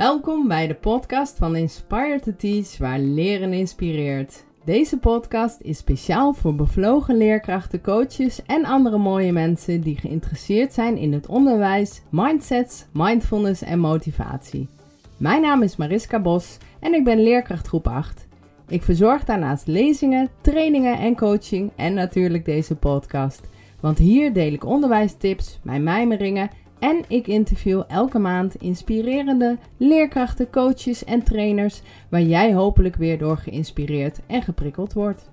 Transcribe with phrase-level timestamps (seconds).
[0.00, 4.44] Welkom bij de podcast van Inspire to Teach, waar leren inspireert.
[4.64, 10.96] Deze podcast is speciaal voor bevlogen leerkrachten, coaches en andere mooie mensen die geïnteresseerd zijn
[10.96, 14.68] in het onderwijs, mindsets, mindfulness en motivatie.
[15.16, 18.26] Mijn naam is Mariska Bos en ik ben leerkracht groep 8.
[18.68, 23.48] Ik verzorg daarnaast lezingen, trainingen en coaching en natuurlijk deze podcast.
[23.80, 26.50] Want hier deel ik onderwijstips, mijn mijmeringen
[26.80, 33.36] en ik interview elke maand inspirerende leerkrachten, coaches en trainers waar jij hopelijk weer door
[33.36, 35.30] geïnspireerd en geprikkeld wordt.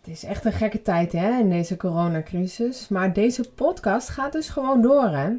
[0.00, 4.48] Het is echt een gekke tijd hè, in deze coronacrisis, maar deze podcast gaat dus
[4.48, 5.30] gewoon door hè.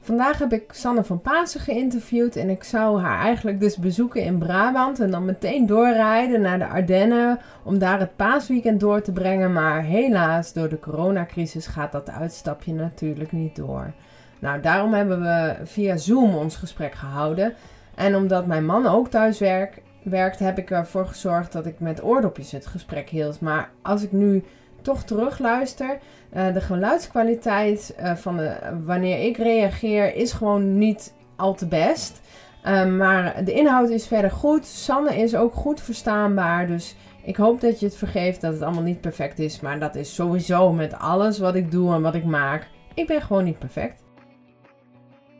[0.00, 4.38] Vandaag heb ik Sanne van Pasen geïnterviewd en ik zou haar eigenlijk dus bezoeken in
[4.38, 9.52] Brabant en dan meteen doorrijden naar de Ardennen om daar het paasweekend door te brengen.
[9.52, 13.92] Maar helaas, door de coronacrisis gaat dat uitstapje natuurlijk niet door.
[14.38, 17.54] Nou, daarom hebben we via Zoom ons gesprek gehouden.
[17.94, 19.38] En omdat mijn man ook thuis
[20.02, 23.40] werkt, heb ik ervoor gezorgd dat ik met oordopjes het gesprek hield.
[23.40, 24.44] Maar als ik nu
[24.82, 25.98] toch terugluister,
[26.36, 28.40] uh, de geluidskwaliteit uh, van
[28.84, 32.20] wanneer ik reageer is gewoon niet al te best.
[32.64, 34.66] Uh, maar de inhoud is verder goed.
[34.66, 36.66] Sanne is ook goed verstaanbaar.
[36.66, 39.60] Dus ik hoop dat je het vergeeft dat het allemaal niet perfect is.
[39.60, 42.68] Maar dat is sowieso met alles wat ik doe en wat ik maak.
[42.94, 44.02] Ik ben gewoon niet perfect.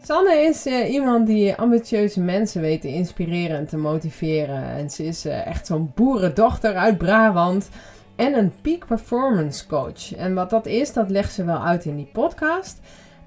[0.03, 4.63] Sanne is iemand die ambitieuze mensen weet te inspireren en te motiveren.
[4.63, 7.69] En ze is echt zo'n boerendochter uit Brabant
[8.19, 10.15] en een peak performance coach.
[10.15, 12.81] En wat dat is, dat legt ze wel uit in die podcast.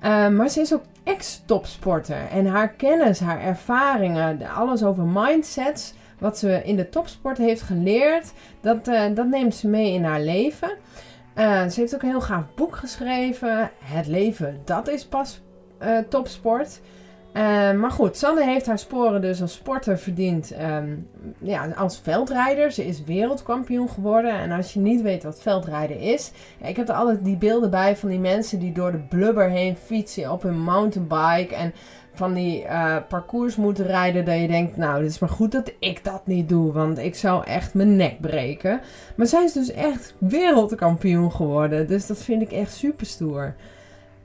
[0.04, 2.28] Uh, maar ze is ook ex-topsporter.
[2.32, 8.34] En haar kennis, haar ervaringen, alles over mindsets, wat ze in de topsport heeft geleerd,
[8.62, 10.72] dat, uh, dat neemt ze mee in haar leven.
[11.36, 13.72] Uh, ze heeft ook een heel gaaf boek geschreven.
[13.84, 15.42] Het leven, dat is pas
[16.10, 16.82] topsport.
[17.34, 21.08] Uh, maar goed, Sanne heeft haar sporen dus als sporter verdiend um,
[21.40, 22.72] ja, als veldrijder.
[22.72, 24.34] Ze is wereldkampioen geworden.
[24.34, 26.32] En als je niet weet wat veldrijden is.
[26.62, 29.76] ik heb er altijd die beelden bij van die mensen die door de blubber heen
[29.76, 31.56] fietsen op hun mountainbike.
[31.56, 31.74] En
[32.14, 34.26] van die uh, parcours moeten rijden.
[34.26, 36.72] Dat je denkt, nou, het is maar goed dat ik dat niet doe.
[36.72, 38.82] Want ik zou echt mijn nek breken.
[39.16, 41.88] Maar zij is dus echt wereldkampioen geworden.
[41.88, 43.56] Dus dat vind ik echt super stoer.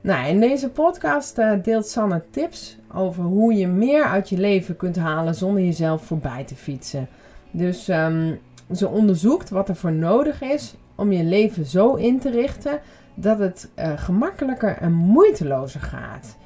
[0.07, 4.75] Nou, in deze podcast uh, deelt Sanne tips over hoe je meer uit je leven
[4.75, 7.07] kunt halen zonder jezelf voorbij te fietsen.
[7.51, 8.39] Dus um,
[8.73, 12.79] ze onderzoekt wat er voor nodig is om je leven zo in te richten
[13.15, 16.37] dat het uh, gemakkelijker en moeitelozer gaat.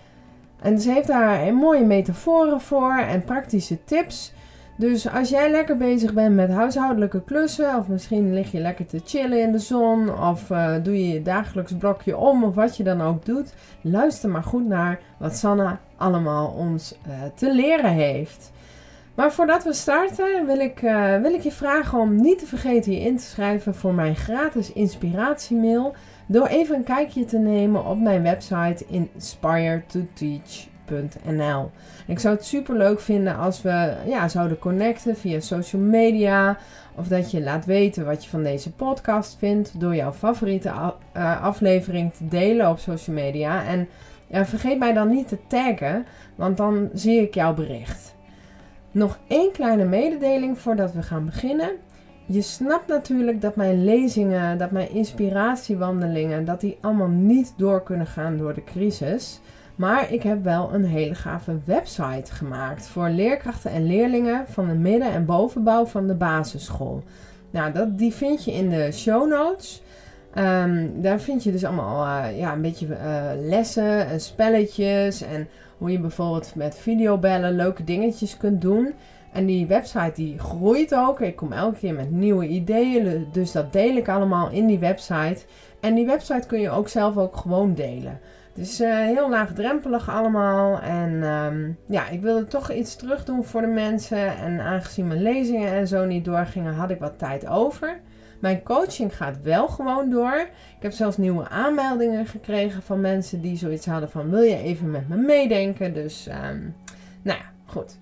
[0.61, 4.33] En ze heeft daar mooie metaforen voor en praktische tips.
[4.81, 9.01] Dus als jij lekker bezig bent met huishoudelijke klussen, of misschien lig je lekker te
[9.05, 12.83] chillen in de zon, of uh, doe je je dagelijks blokje om, of wat je
[12.83, 18.51] dan ook doet, luister maar goed naar wat Sanna allemaal ons uh, te leren heeft.
[19.15, 22.91] Maar voordat we starten, wil ik, uh, wil ik je vragen om niet te vergeten
[22.91, 25.95] je in te schrijven voor mijn gratis inspiratiemail.
[26.25, 29.83] Door even een kijkje te nemen op mijn website Inspire
[30.85, 31.69] Teach
[32.07, 36.57] ik zou het super leuk vinden als we ja, zouden connecten via social media.
[36.95, 41.43] Of dat je laat weten wat je van deze podcast vindt door jouw favoriete uh,
[41.43, 43.65] aflevering te delen op social media.
[43.65, 43.87] En
[44.27, 46.05] ja, vergeet mij dan niet te taggen,
[46.35, 48.15] want dan zie ik jouw bericht.
[48.91, 51.71] Nog één kleine mededeling voordat we gaan beginnen.
[52.25, 58.07] Je snapt natuurlijk dat mijn lezingen, dat mijn inspiratiewandelingen, dat die allemaal niet door kunnen
[58.07, 59.41] gaan door de crisis.
[59.75, 64.73] Maar ik heb wel een hele gave website gemaakt voor leerkrachten en leerlingen van de
[64.73, 67.03] midden- en bovenbouw van de basisschool.
[67.51, 69.81] Nou, dat, die vind je in de show notes.
[70.33, 75.21] Ehm, daar vind je dus allemaal uh, ja, een beetje uh, lessen en spelletjes.
[75.21, 78.93] En hoe je bijvoorbeeld met videobellen leuke dingetjes kunt doen.
[79.31, 81.19] En die website die groeit ook.
[81.19, 83.27] Ik kom elke keer met nieuwe ideeën.
[83.31, 85.37] Dus dat deel ik allemaal in die website.
[85.79, 88.19] En die website kun je ook zelf ook gewoon delen.
[88.53, 90.79] Dus uh, heel laagdrempelig allemaal.
[90.79, 94.37] En um, ja, ik wilde toch iets terug doen voor de mensen.
[94.37, 97.99] En aangezien mijn lezingen en zo niet doorgingen, had ik wat tijd over.
[98.40, 100.40] Mijn coaching gaat wel gewoon door.
[100.78, 104.29] Ik heb zelfs nieuwe aanmeldingen gekregen van mensen die zoiets hadden van...
[104.29, 105.93] wil je even met me meedenken?
[105.93, 106.75] Dus, um,
[107.22, 107.97] nou ja, goed.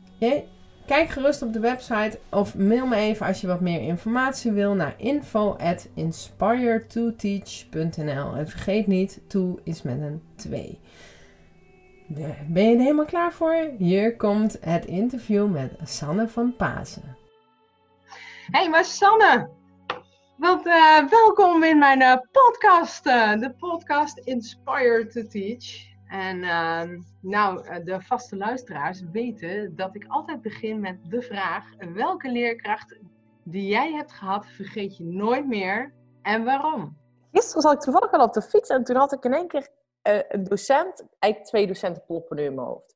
[0.90, 4.74] Kijk gerust op de website of mail me even als je wat meer informatie wil
[4.74, 8.36] naar info at inspiretoteach.nl.
[8.36, 10.80] En vergeet niet, to is met een 2.
[12.48, 13.72] Ben je er helemaal klaar voor?
[13.78, 17.18] Hier komt het interview met Sanne van Pasen.
[18.52, 19.50] Hey, maar Sanne,
[20.38, 25.89] wat, uh, welkom in mijn uh, podcast, uh, de podcast Inspire to Teach.
[26.10, 31.66] En ehm, nou, eh, de vaste luisteraars weten dat ik altijd begin met de vraag:
[31.94, 33.00] welke leerkracht
[33.44, 36.98] die jij hebt gehad, vergeet je nooit meer en waarom?
[37.32, 39.70] Gisteren zat ik toevallig al op de fiets en toen had ik in één keer
[40.04, 42.96] uh, een docent, eigenlijk twee docenten ploppen nu in mijn hoofd.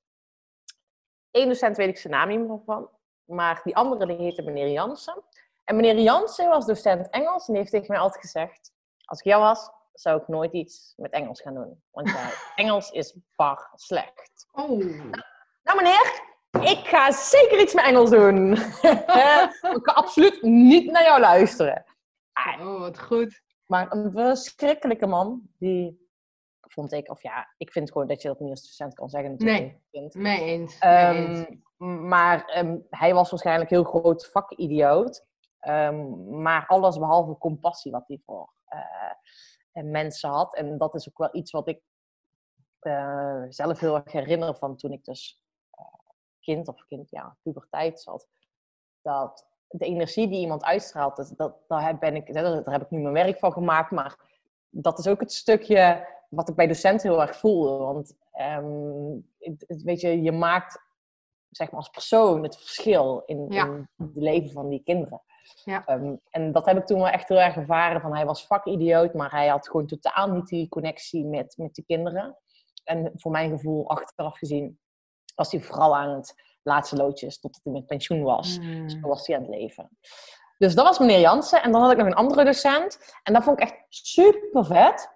[1.31, 2.89] Eén docent weet ik zijn naam niet meer van,
[3.25, 5.24] maar die andere die heette meneer Jansen.
[5.63, 8.71] En meneer Jansen was docent Engels en heeft tegen mij altijd gezegd:
[9.06, 11.84] Als ik jou was, zou ik nooit iets met Engels gaan doen.
[11.92, 12.16] Want
[12.56, 14.48] Engels is bar slecht.
[14.51, 14.80] Oh.
[15.63, 16.22] Nou, meneer,
[16.72, 18.51] ik ga zeker iets met Engels doen.
[19.78, 21.86] ik ga absoluut niet naar jou luisteren.
[22.60, 23.42] Oh, wat goed.
[23.66, 26.04] Maar een verschrikkelijke man, die
[26.60, 29.36] vond ik, of ja, ik vind gewoon dat je dat niet als docent kan zeggen.
[29.38, 29.81] Nee,
[30.12, 30.78] mee eens.
[30.81, 31.62] Um,
[32.07, 35.25] maar um, hij was waarschijnlijk heel groot vakidioot.
[35.68, 38.80] Um, maar alles behalve compassie wat hij voor uh,
[39.74, 40.56] mensen had.
[40.56, 41.81] En dat is ook wel iets wat ik
[42.81, 45.42] uh, zelf heel erg herinner van toen ik dus
[45.80, 45.86] uh,
[46.40, 48.28] kind of kind, ja, puberteit zat.
[49.02, 53.00] Dat de energie die iemand uitstraalt, dat, dat, daar, ben ik, daar heb ik nu
[53.00, 53.92] mijn werk van gemaakt.
[53.92, 54.16] Maar
[54.70, 57.78] dat is ook het stukje wat ik bij docenten heel erg voel.
[57.78, 58.16] Want
[58.60, 59.28] um,
[59.84, 60.81] weet je, je maakt
[61.50, 65.22] zeg maar als persoon het verschil in, in het leven van die kinderen.
[65.63, 65.84] Ja.
[65.90, 68.01] Um, en dat heb ik toen wel echt heel erg ervaren.
[68.01, 71.84] Van hij was vakidioot, maar hij had gewoon totaal niet die connectie met, met de
[71.84, 72.38] kinderen.
[72.84, 74.80] En voor mijn gevoel, achteraf gezien,
[75.36, 78.60] was hij vooral aan het laatste loodjes totdat hij met pensioen was.
[78.60, 78.84] Mm.
[78.84, 79.90] Dus was hij aan het leven.
[80.57, 81.63] Dus dat was meneer Jansen.
[81.63, 83.13] En dan had ik nog een andere docent.
[83.24, 85.10] En dat vond ik echt super vet.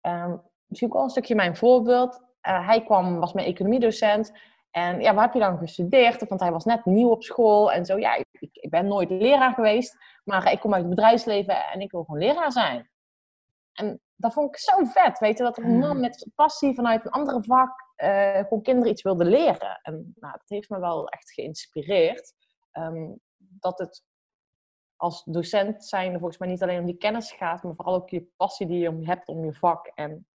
[0.00, 2.14] Um, misschien ook wel een stukje mijn voorbeeld.
[2.14, 4.32] Uh, hij kwam, was mijn economiedocent.
[4.72, 6.28] En ja, waar heb je dan gestudeerd?
[6.28, 7.98] Want hij was net nieuw op school en zo.
[7.98, 11.90] Ja, ik, ik ben nooit leraar geweest, maar ik kom uit het bedrijfsleven en ik
[11.90, 12.90] wil gewoon leraar zijn.
[13.72, 16.00] En dat vond ik zo vet, weet je, dat een man mm.
[16.00, 19.80] met passie vanuit een andere vak uh, gewoon kinderen iets wilde leren.
[19.82, 22.32] En nou, dat heeft me wel echt geïnspireerd.
[22.72, 24.02] Um, dat het
[24.96, 28.30] als docent zijn volgens mij niet alleen om die kennis gaat, maar vooral ook je
[28.36, 29.86] passie die je hebt om je vak.
[29.94, 30.26] En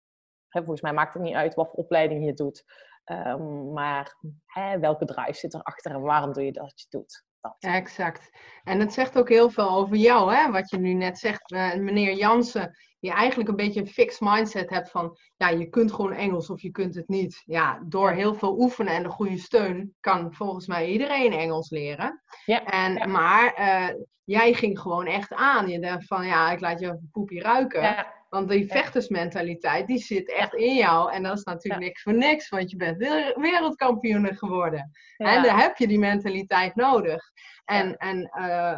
[0.47, 2.63] hè, volgens mij maakt het niet uit wat voor opleiding je doet.
[3.11, 4.15] Um, maar
[4.45, 7.25] hè, welke drive zit erachter en waarom doe je dat je doet?
[7.41, 7.55] Dat.
[7.59, 8.29] exact.
[8.63, 10.51] En het zegt ook heel veel over jou, hè?
[10.51, 12.77] wat je nu net zegt, uh, meneer Jansen.
[12.99, 16.61] Je eigenlijk een beetje een fixed mindset hebt van, ja, je kunt gewoon Engels of
[16.61, 17.41] je kunt het niet.
[17.45, 22.23] Ja, door heel veel oefenen en de goede steun kan volgens mij iedereen Engels leren.
[22.45, 23.05] Ja, en, ja.
[23.05, 25.67] Maar uh, jij ging gewoon echt aan.
[25.67, 27.81] Je dacht van, ja, ik laat je een poepje ruiken.
[27.81, 28.16] Ja.
[28.29, 31.11] Want die vechtersmentaliteit, die zit echt in jou.
[31.11, 32.97] En dat is natuurlijk niks voor niks, want je bent
[33.35, 34.91] wereldkampioen geworden.
[35.17, 37.31] En daar heb je die mentaliteit nodig.
[37.65, 38.77] En, en uh,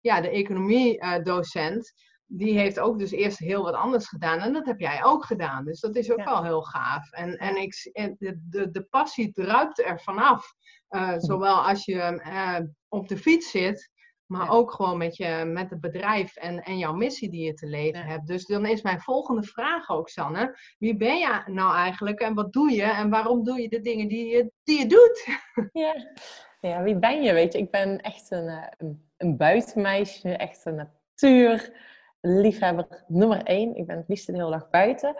[0.00, 1.92] ja, de economiedocent,
[2.26, 4.38] die heeft ook dus eerst heel wat anders gedaan.
[4.38, 5.64] En dat heb jij ook gedaan.
[5.64, 7.12] Dus dat is ook wel heel gaaf.
[7.12, 7.72] En, en ik,
[8.18, 10.52] de, de, de passie druipt er vanaf.
[10.90, 12.58] Uh, zowel als je uh,
[12.88, 13.90] op de fiets zit,
[14.28, 14.50] maar ja.
[14.50, 18.00] ook gewoon met, je, met het bedrijf en, en jouw missie die je te leven
[18.00, 18.06] ja.
[18.06, 18.26] hebt.
[18.26, 20.58] Dus dan is mijn volgende vraag ook, Sanne.
[20.78, 24.08] Wie ben je nou eigenlijk en wat doe je en waarom doe je de dingen
[24.08, 25.26] die je, die je doet?
[25.72, 25.94] Ja.
[26.60, 27.32] ja, wie ben je?
[27.32, 30.88] Weet je, ik ben echt een, een, een buitenmeisje, echt een
[32.20, 33.76] natuurliefhebber nummer één.
[33.76, 35.14] Ik ben het liefst de hele dag buiten.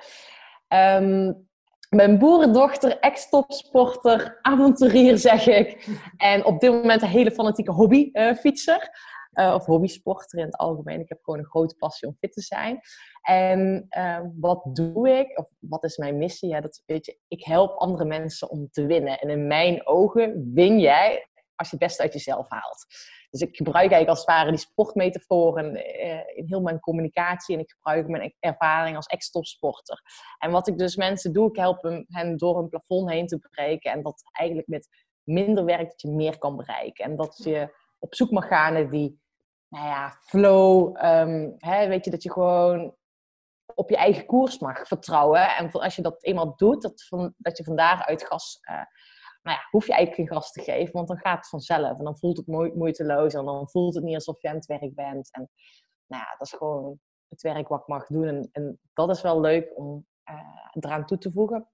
[0.68, 1.47] Um,
[1.88, 5.88] mijn boerendochter, ex-topsporter, avonturier zeg ik.
[6.16, 9.16] En op dit moment een hele fanatieke hobbyfietser.
[9.32, 11.00] Uh, of hobbysporter in het algemeen.
[11.00, 12.80] Ik heb gewoon een grote passie om fit te zijn.
[13.22, 15.38] En uh, wat doe ik?
[15.38, 16.48] Of wat is mijn missie?
[16.48, 19.18] Ja, dat, weet je, ik help andere mensen om te winnen.
[19.18, 22.86] En in mijn ogen win jij als je het beste uit jezelf haalt.
[23.30, 27.54] Dus ik gebruik eigenlijk als het ware die sportmetaforen uh, in heel mijn communicatie.
[27.54, 30.02] En ik gebruik mijn ervaring als ex-topsporter.
[30.38, 33.92] En wat ik dus mensen doe, ik help hen door een plafond heen te breken.
[33.92, 34.88] En dat eigenlijk met
[35.22, 37.04] minder werk dat je meer kan bereiken.
[37.04, 39.20] En dat je op zoek mag gaan naar die,
[39.68, 41.04] nou ja, flow.
[41.04, 42.96] Um, hè, weet je, dat je gewoon
[43.74, 45.56] op je eigen koers mag vertrouwen.
[45.56, 48.58] En als je dat eenmaal doet, dat, van, dat je van daaruit gas...
[48.70, 48.82] Uh,
[49.42, 51.98] nou ja, hoef je eigenlijk geen gas te geven, want dan gaat het vanzelf.
[51.98, 54.66] En dan voelt het mo moeiteloos en dan voelt het niet alsof je aan het
[54.66, 55.32] werk bent.
[55.32, 55.50] En
[56.06, 58.26] nou ja, dat is gewoon het werk wat ik mag doen.
[58.26, 60.40] En, en dat is wel leuk om uh,
[60.70, 61.68] eraan toe te voegen.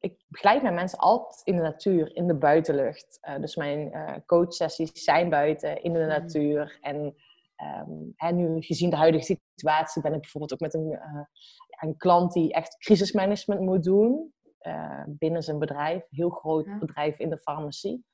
[0.00, 3.18] Ik begeleid mijn mensen altijd in de natuur, in de buitenlucht.
[3.28, 6.78] Uh, dus mijn uh, coachsessies zijn buiten, in de natuur.
[6.80, 7.14] En
[7.86, 10.98] um, en nu, gezien de huidige situatie, ben ik bijvoorbeeld ook met een,
[11.80, 14.32] een klant die echt crisismanagement moet doen.
[14.62, 16.78] Uh, binnen zijn bedrijf, heel groot ja.
[16.78, 18.04] bedrijf in de farmacie.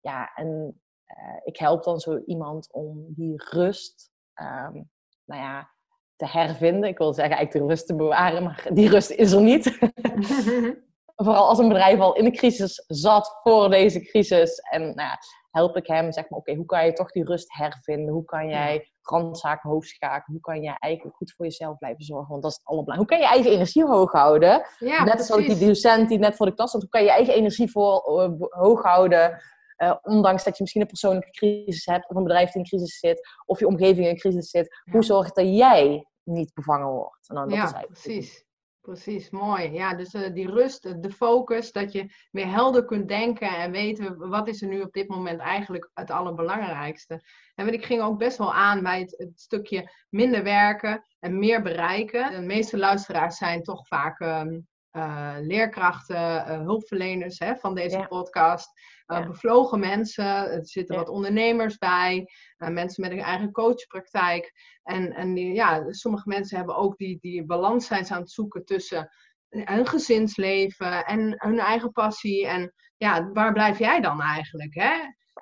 [0.00, 4.90] Ja, en uh, ik help dan zo iemand om die rust, um,
[5.24, 5.70] nou ja,
[6.16, 6.88] te hervinden.
[6.88, 9.78] Ik wil zeggen eigenlijk de rust te bewaren, maar die rust is er niet.
[11.24, 14.58] vooral als een bedrijf al in de crisis zat voor deze crisis.
[14.58, 15.18] En nou ja,
[15.58, 18.14] help ik hem, zeg maar, oké, hoe kan je toch die rust hervinden?
[18.14, 20.24] Hoe kan jij randzaken hoog schakelen?
[20.26, 22.28] Hoe kan jij eigenlijk goed voor jezelf blijven zorgen?
[22.28, 23.16] Want dat is het allerbelangrijkste.
[23.16, 24.66] Hoe kan je eigen energie hoog houden?
[24.78, 26.80] Ja, net zoals die docent die net voor de klas zat.
[26.80, 29.40] Hoe kan je eigen energie voor, uh, hoog houden?
[29.78, 32.98] Uh, ondanks dat je misschien een persoonlijke crisis hebt, of een bedrijf die in crisis
[32.98, 34.82] zit, of je omgeving in crisis zit.
[34.90, 37.28] Hoe zorg je dat jij niet bevangen wordt?
[37.28, 38.46] En dan, dat ja, precies.
[38.80, 39.72] Precies, mooi.
[39.72, 44.28] Ja, dus uh, die rust, de focus, dat je meer helder kunt denken en weten
[44.28, 47.22] wat is er nu op dit moment eigenlijk het allerbelangrijkste.
[47.54, 52.30] En ik ging ook best wel aan bij het, stukje minder werken en meer bereiken.
[52.30, 58.80] De meeste luisteraars zijn toch vaak um, uh, leerkrachten, uh, hulpverleners hè, van deze podcast.
[59.06, 64.52] Uh, Bevlogen mensen, er zitten wat ondernemers bij, mensen met een eigen coachpraktijk.
[64.82, 68.64] En, en die, ja, sommige mensen hebben ook die, die balans zijn aan het zoeken
[68.64, 69.10] tussen
[69.48, 72.46] hun gezinsleven en hun eigen passie.
[72.46, 74.74] En ja, waar blijf jij dan eigenlijk?
[74.74, 74.94] Hè?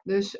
[0.02, 0.38] Dus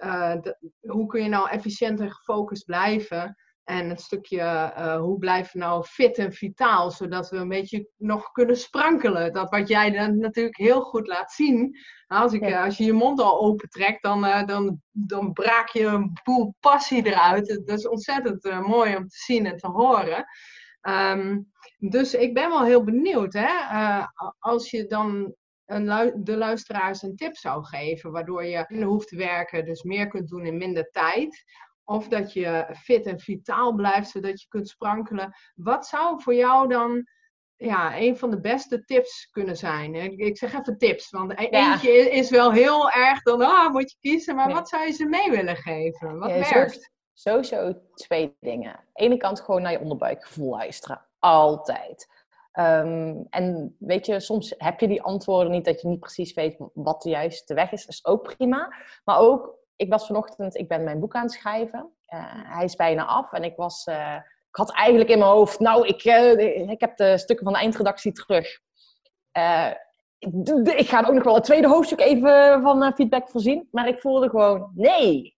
[0.81, 3.37] hoe kun je nou efficiënt en gefocust blijven?
[3.67, 7.89] En het stukje uh, hoe blijven we nou fit en vitaal, zodat we een beetje
[7.97, 9.33] nog kunnen sprankelen.
[9.33, 11.79] Dat wat jij dan natuurlijk heel goed laat zien.
[12.07, 15.69] Nou, als, ik, eh, als je je mond al opentrekt, dan, uh, dan, dan braak
[15.69, 17.63] je een boel passie eruit.
[17.65, 20.25] Dat is ontzettend uh, mooi om te zien en te horen.
[20.83, 23.49] Um, dus ik ben wel heel benieuwd, hè?
[24.39, 29.17] als je dan een de luisteraars een tip zou geven, waardoor je minder hoeft te
[29.17, 31.45] werken, dus meer kunt doen in minder tijd.
[31.89, 35.35] Of dat je fit en vitaal blijft, zodat je kunt sprankelen.
[35.55, 37.09] Wat zou voor jou dan
[37.57, 39.95] ja, een van de beste tips kunnen zijn?
[40.19, 43.97] Ik zeg even tips, want e-, eentje is wel heel erg dan, ah, moet je
[44.01, 44.37] kiezen.
[44.37, 46.19] Maar wat zou je ze mee willen geven?
[46.19, 46.91] Wat ja, werkt?
[47.13, 48.77] Sowieso twee dingen.
[48.77, 51.07] Aan de ene kant gewoon naar je onderbuikgevoel luisteren.
[51.19, 52.25] Altijd.
[52.53, 56.57] Ehm, en weet je, soms heb je die antwoorden niet, dat je niet precies weet
[56.75, 57.81] wat de juiste weg is.
[57.81, 58.75] Dat is ook prima.
[59.05, 61.93] Maar ook ik was vanochtend, ik ben mijn boek aan het schrijven.
[62.15, 62.21] Uh,
[62.55, 64.15] hij is bijna af en ik was, uh,
[64.49, 67.61] ik had eigenlijk in mijn hoofd, nou, ik, uh, ik heb de stukken van de
[67.61, 68.61] eindredactie terug.
[70.19, 70.33] Ik,
[70.69, 74.29] ik, ga ook nog wel het tweede hoofdstuk even van feedback voorzien, maar ik voelde
[74.29, 75.37] gewoon, nee.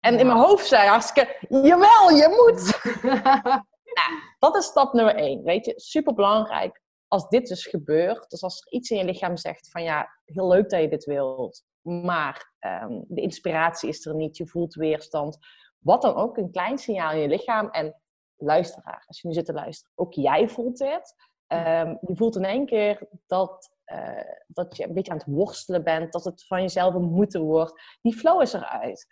[0.00, 2.80] en in mijn hoofd zei hartstikke, jawel, je moet.
[3.96, 6.82] nou, dat is stap nummer één, weet je, super belangrijk.
[7.08, 10.48] Als dit dus gebeurt, dus als er iets in je lichaam zegt van ja, heel
[10.48, 15.38] leuk dat je dit wilt, maar um, de inspiratie is er niet, je voelt weerstand.
[15.78, 17.68] Wat dan ook, een klein signaal in je lichaam.
[17.70, 18.00] En
[18.36, 21.14] luisteraar, als je nu zit te luisteren, ook jij voelt dit.
[21.52, 25.84] Um, je voelt in één keer dat, uh, dat je een beetje aan het worstelen
[25.84, 27.98] bent, dat het van jezelf een moeten wordt.
[28.02, 29.06] Die flow is eruit.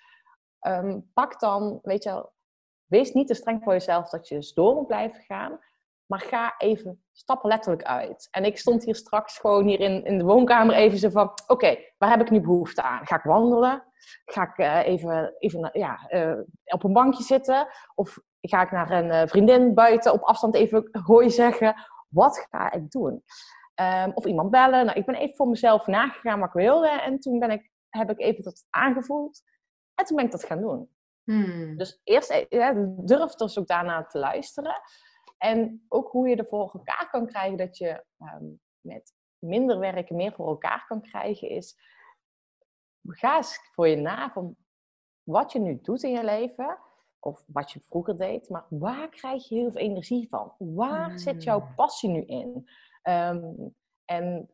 [0.66, 2.32] Um, pak dan, weet je wel,
[2.86, 5.58] wees niet te streng voor jezelf dat je dus door moet blijven gaan.
[6.08, 8.28] Maar ga even, stappen letterlijk uit.
[8.30, 11.32] En ik stond hier straks gewoon hier in, in de woonkamer even zo van...
[11.46, 13.06] Oké, waar heb ik nu behoefte aan?
[13.06, 13.84] Ga ik wandelen?
[14.24, 17.68] Ga ik uh, even, even ja, uh, op een bankje zitten?
[17.94, 21.74] Of ga ik naar een uh, vriendin buiten op afstand even hooi zeggen?
[22.08, 23.22] Wat ga ik doen?
[23.74, 24.84] Um, of iemand bellen.
[24.86, 26.88] Nou, ik ben even voor mezelf nagegaan wat ik wilde.
[26.88, 29.42] En toen ben ik, heb ik even dat aangevoeld.
[29.94, 30.90] En toen ben ik dat gaan doen.
[31.24, 31.76] Hmm.
[31.76, 34.80] Dus eerst ja, durf dus ook daarna te luisteren.
[35.38, 38.44] En ook hoe je er voor elkaar kan krijgen dat je ehm,
[38.80, 41.76] met minder werken meer voor elkaar kan krijgen, is
[43.02, 44.56] ga eens voor je na van
[45.22, 46.78] wat je nu doet in je leven,
[47.20, 50.54] of wat je vroeger deed, maar waar krijg je heel veel energie van?
[50.58, 51.74] Waar zit jouw hmm.
[51.74, 52.68] passie nu in?
[53.02, 53.44] Ehm,
[54.04, 54.50] en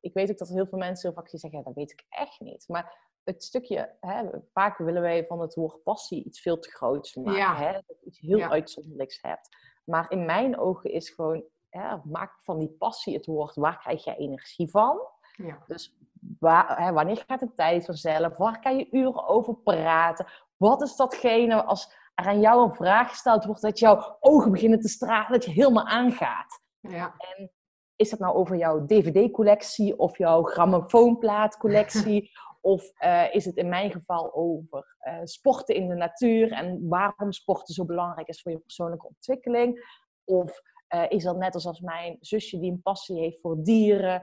[0.00, 2.40] ik weet ook dat heel veel mensen heel vaak zeggen, ja, dat weet ik echt
[2.40, 2.68] niet.
[2.68, 7.14] Maar het stukje, hè, vaak willen wij van het woord passie iets veel te groots
[7.14, 7.32] maken.
[7.32, 7.56] Ja.
[7.56, 9.48] Hè, dat je iets heel uitzonderlijks hebt.
[9.84, 14.04] Maar in mijn ogen is gewoon, ja, maak van die passie het woord, waar krijg
[14.04, 15.00] je energie van?
[15.36, 15.58] Ja.
[15.66, 15.96] Dus
[16.38, 18.36] waar, hè, wanneer gaat de tijd vanzelf?
[18.36, 20.26] Waar kan je uren over praten?
[20.56, 24.80] Wat is datgene als er aan jou een vraag gesteld wordt, dat jouw ogen beginnen
[24.80, 26.60] te stralen, dat je helemaal aangaat?
[26.80, 27.14] Ja.
[27.18, 27.50] En
[27.96, 32.30] is dat nou over jouw dvd-collectie of jouw grammofoonplaatcollectie?
[32.60, 37.32] of uh, is het in mijn geval over uh, sporten in de natuur en waarom
[37.32, 40.00] sporten zo belangrijk is voor je persoonlijke ontwikkeling?
[40.24, 40.60] Of
[40.94, 44.22] uh, is dat net als mijn zusje die een passie heeft voor dieren,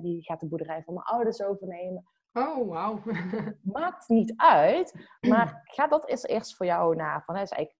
[0.00, 2.08] die gaat de boerderij van mijn ouders overnemen?
[2.32, 3.02] Oh, wauw.
[3.62, 7.22] Maakt niet uit, maar ga dat eens eerst voor jou na.
[7.24, 7.79] Van, dat is eigenlijk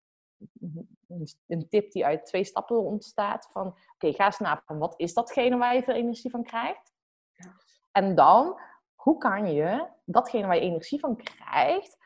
[1.46, 3.48] een tip die uit twee stappen ontstaat.
[3.52, 6.92] Van, oké, ga eens na van wat is datgene waar je veel energie van krijgt?
[7.32, 7.56] Ja.
[7.92, 8.60] En dan,
[8.94, 11.96] hoe kan je datgene waar je energie van krijgt,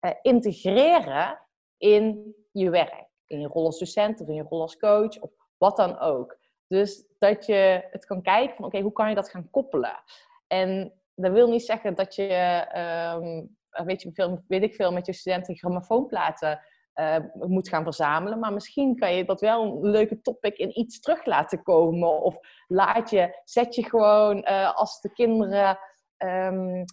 [0.00, 1.40] uh, integreren
[1.76, 3.12] in je werk?
[3.26, 6.38] In je rol als docent of in je rol als coach of wat dan ook.
[6.66, 10.02] Dus dat je het kan kijken van, oké, hoe kan je dat gaan koppelen?
[10.46, 13.44] En dat wil niet zeggen dat je, ehm,
[13.86, 16.60] weet, je veel, weet ik veel, met je studenten grammofoonplaten
[16.94, 18.38] uh, moet gaan verzamelen.
[18.38, 22.22] Maar misschien kan je dat wel een leuke topic in iets terug laten komen.
[22.22, 22.36] Of
[22.66, 25.78] laat je, zet je gewoon uh, als de kinderen.
[26.18, 26.84] Um,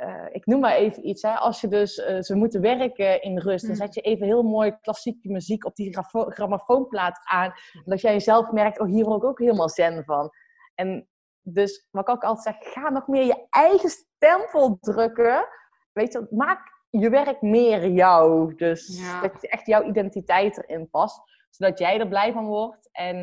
[0.00, 1.22] uh, ik noem maar even iets.
[1.22, 1.34] Hè.
[1.34, 3.76] Als je dus ze moeten werken in rust, dan mm.
[3.76, 7.52] zet je even heel mooi klassieke muziek op die grammofoonplaat aan.
[7.84, 10.30] Dat jij jezelf merkt, oh hier word ik ook helemaal zen van.
[10.74, 11.08] En
[11.42, 15.48] dus wat ik ook altijd zeg, ga nog meer je eigen stempel drukken.
[15.92, 18.54] Weet je, maak je werk meer jou.
[18.54, 21.20] Dus dat echt jouw identiteit erin past.
[21.50, 22.88] Zodat jij er blij van wordt.
[22.92, 23.16] En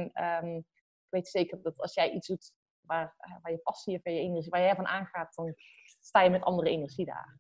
[0.43, 4.10] um, ik weet zeker dat als jij iets doet waar, waar je passie of je
[4.10, 5.53] energie, waar jij van aangaat, dan
[6.01, 7.39] sta je met andere energie daar.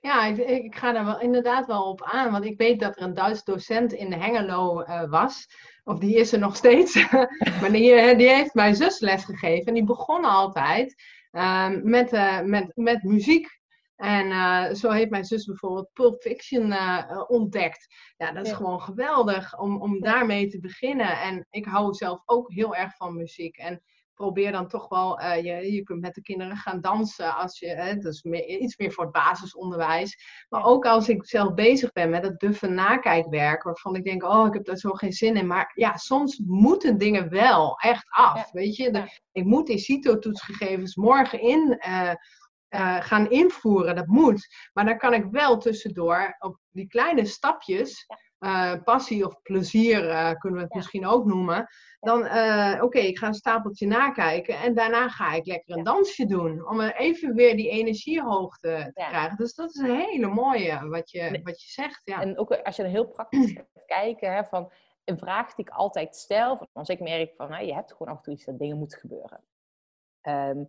[0.00, 2.32] Ja, ik, ik, ga daar wel inderdaad wel op aan.
[2.32, 5.46] Want ik weet dat er een Duits docent in de Hengelo uh, was.
[5.84, 7.10] Of die is er nog steeds.
[7.60, 9.66] maar die, die heeft mijn zus lesgegeven.
[9.66, 13.55] En die begon altijd uh, met, uh, met, met muziek.
[13.96, 17.94] En uh, zo heeft mijn zus bijvoorbeeld Pulp Fiction uh, ontdekt.
[18.16, 21.20] Ja, dat is gewoon geweldig om, om daarmee te beginnen.
[21.20, 23.56] En ik hou zelf ook heel erg van muziek.
[23.56, 23.82] En
[24.14, 27.36] probeer dan toch wel, uh, je, je kunt met de kinderen gaan dansen.
[27.36, 30.18] Als je, hè, dus meer, iets meer voor het basisonderwijs.
[30.48, 33.62] Maar ook als ik zelf bezig ben met het duffe nakijkwerk.
[33.62, 35.46] Waarvan ik denk, oh, ik heb daar zo geen zin in.
[35.46, 38.52] Maar ja, soms moeten dingen wel echt af.
[38.52, 42.14] Weet je, de, ik moet die CITO-toetsgegevens morgen in uh,
[43.00, 43.96] gaan invoeren.
[43.96, 44.54] Dat moet.
[44.72, 48.06] Maar dan kan ik wel tussendoor op die kleine stapjes,
[48.40, 51.66] uh, passie of plezier uh, kunnen we het misschien ook noemen.
[52.00, 52.20] Dan,
[52.82, 56.68] oké, ik ga een stapeltje nakijken en daarna ga ik lekker een dansje doen.
[56.68, 59.36] Om even weer die energie hoog te, krijgen.
[59.36, 62.00] Dus dat is een hele mooie wat je, wat je zegt.
[62.04, 62.20] Ja.
[62.20, 64.72] En ook als je er heel praktisch gaat kijken, hè, van
[65.04, 68.16] een vraag die ik altijd stel, als ik merk van, hè, je hebt gewoon af
[68.16, 69.44] en toe iets dat dingen moeten gebeuren.
[70.22, 70.68] Um,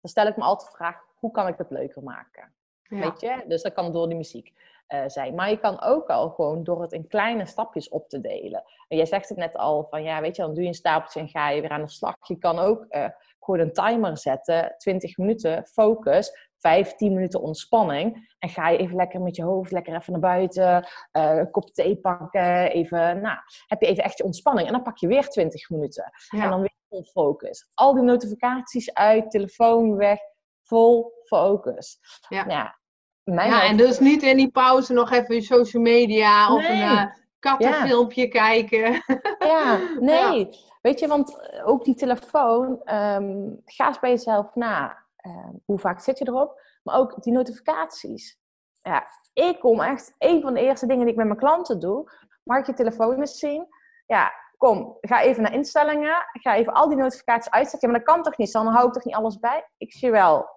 [0.00, 2.52] dan stel ik me altijd de vraag, hoe kan ik het leuker maken?
[2.88, 3.44] Weet je?
[3.48, 4.52] Dus dat kan door die muziek
[4.88, 5.34] uh, zijn.
[5.34, 8.62] Maar je kan ook al gewoon door het in kleine stapjes op te delen.
[8.88, 11.20] En jij zegt het net al van, ja, weet je, dan doe je een stapeltje
[11.20, 12.16] en ga je weer aan de slag.
[12.20, 13.08] Je kan ook uh,
[13.40, 18.34] gewoon een timer zetten, 20 minuten focus, 15 minuten ontspanning.
[18.38, 21.70] En ga je even lekker met je hoofd lekker even naar buiten, uh, een kop
[21.70, 24.66] thee pakken, even, nou, heb je even echt je ontspanning.
[24.66, 26.12] En dan pak je weer 20 minuten.
[26.30, 27.70] En dan weer vol focus.
[27.74, 30.18] Al die notificaties uit, telefoon weg,
[30.66, 31.98] vol focus.
[32.28, 32.76] Ja.
[33.24, 37.04] mijn ja en dus niet in die pauze nog even social media of een uh,
[37.38, 39.02] kattenfilmpje kijken.
[39.38, 40.48] Ja, nee.
[40.80, 45.04] Weet je, want eh, ook die telefoon, um, ga eens bij jezelf na.
[45.26, 46.60] Uh, hoe vaak zit je erop?
[46.82, 48.38] Maar ook die notificaties.
[48.82, 52.10] Ja, ik kom echt, een van de eerste dingen die ik met mijn klanten doe,
[52.42, 53.66] mag ik je telefoon eens zien?
[54.06, 57.88] Ja, kom, ga even naar instellingen, ga even al die notificaties uitzetten.
[57.88, 59.68] Ja, maar dat kan toch niet, dan hou ik toch niet alles bij?
[59.76, 60.55] Ik zie wel,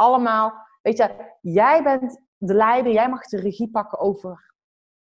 [0.00, 4.54] allemaal, weet je, jij bent de leider, jij mag de regie pakken over,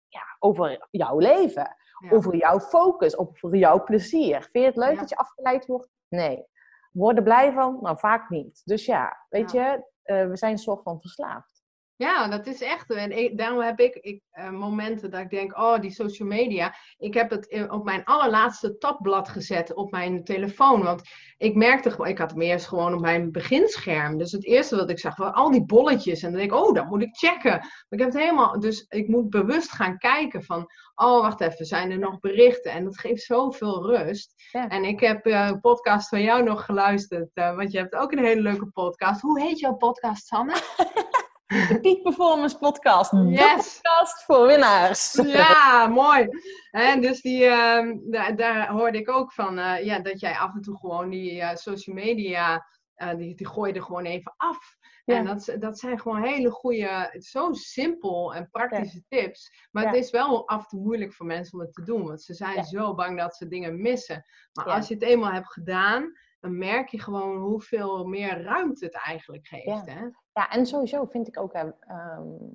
[0.08, 1.76] ja, over jouw leven,
[2.10, 4.40] over jouw focus, over jouw plezier.
[4.40, 5.88] Vind je het leuk dat je afgeleid wordt?
[6.08, 6.46] Nee.
[6.92, 7.78] Word er blij van?
[7.80, 8.62] Nou, vaak niet.
[8.64, 11.57] Dus ja, weet je, uh, we zijn een soort van verslaafd.
[11.98, 12.90] Ja, dat is echt.
[12.90, 16.74] En daarom heb ik, ik uh, momenten dat ik denk, oh, die social media.
[16.98, 20.82] Ik heb het op mijn allerlaatste tabblad gezet op mijn telefoon.
[20.82, 21.02] Want
[21.36, 24.18] ik merkte gewoon, ik had hem eerst gewoon op mijn beginscherm.
[24.18, 26.22] Dus het eerste wat ik zag, waren al die bolletjes.
[26.22, 27.50] En dan denk ik, oh, dat moet ik checken.
[27.50, 31.66] Maar ik heb het helemaal, dus ik moet bewust gaan kijken van, oh, wacht even,
[31.66, 32.72] zijn er nog berichten?
[32.72, 34.34] En dat geeft zoveel rust.
[34.52, 38.12] En ik heb uh, een podcast van jou nog geluisterd, uh, want je hebt ook
[38.12, 39.20] een hele leuke podcast.
[39.20, 40.54] Hoe heet jouw podcast, Sanne?
[41.48, 43.12] De Peak Performance Podcast.
[43.12, 43.80] Yes.
[43.80, 45.12] podcast voor winnaars.
[45.12, 46.28] Ja, mooi.
[46.70, 50.54] En dus die, uh, daar, daar, hoorde ik ook van, uh, ja, dat jij af
[50.54, 54.34] en toe gewoon die uh, social media, uh, die, die gooi je er gewoon even
[54.36, 54.76] af.
[55.04, 55.16] Ja.
[55.16, 59.18] En dat, dat zijn gewoon hele goede, zo simpel en praktische ja.
[59.18, 59.68] tips.
[59.70, 59.88] Maar ja.
[59.88, 62.06] het is wel af en toe moeilijk voor mensen om het te doen.
[62.06, 64.24] Want ze zijn zo bang dat ze dingen missen.
[64.52, 68.94] Maar als je het eenmaal hebt gedaan, dan merk je gewoon hoeveel meer ruimte het
[68.94, 69.86] eigenlijk geeft.
[69.86, 70.00] Hè?
[70.32, 72.54] Ja, en sowieso vind ik ook, um,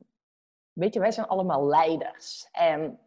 [0.73, 2.47] weet je, wij zijn allemaal leiders.
[2.51, 2.99] En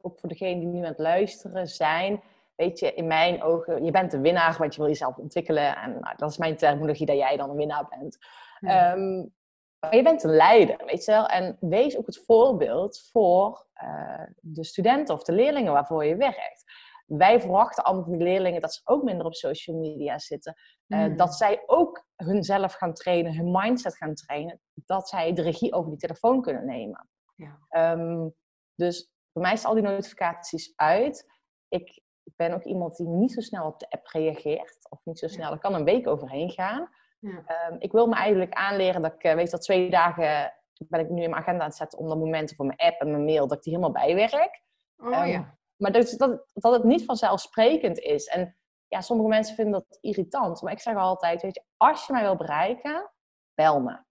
[0.00, 2.22] ook voor degenen die nu aan het luisteren zijn,
[2.54, 5.76] weet je, in mijn ogen, je bent een winnaar, want je wil jezelf ontwikkelen.
[5.76, 8.18] En nou, dat is mijn terminologie dat jij dan een winnaar bent.
[8.60, 9.32] Um,
[9.80, 11.26] maar je bent een leider, weet je wel.
[11.26, 16.64] En wees ook het voorbeeld voor uh, de studenten of de leerlingen waarvoor je werkt
[17.04, 20.54] wij verwachten allemaal van de leerlingen dat ze ook minder op social media zitten.
[20.86, 24.60] Uh, Dat zij ook hunzelf gaan trainen, hun mindset gaan trainen.
[24.74, 27.08] Dat zij de regie over die telefoon kunnen nemen.
[27.34, 27.92] Ja.
[27.92, 28.34] Um,
[28.74, 31.26] dus voor mij is al die notificaties uit.
[31.68, 32.02] Ik
[32.36, 34.90] ben ook iemand die niet zo snel op de app reageert.
[34.90, 35.52] Of niet zo snel.
[35.52, 36.88] Er kan een week overheen gaan.
[37.18, 37.42] Ja.
[37.46, 41.08] Ehm, ik wil me eigenlijk aanleren dat ik, eh, weet dat twee dagen ben ik
[41.08, 43.24] nu in mijn agenda aan het zetten om de momenten voor mijn app en mijn
[43.24, 44.62] mail, dat ik die helemaal bijwerk.
[44.96, 45.58] Oh, ja.
[45.76, 48.26] Maar dat, dat, dat het niet vanzelfsprekend is.
[48.26, 48.56] En
[48.88, 50.62] ja, sommige mensen vinden dat irritant.
[50.62, 53.10] Maar ik zeg altijd, weet je, als je mij wil bereiken,
[53.54, 54.02] bel me.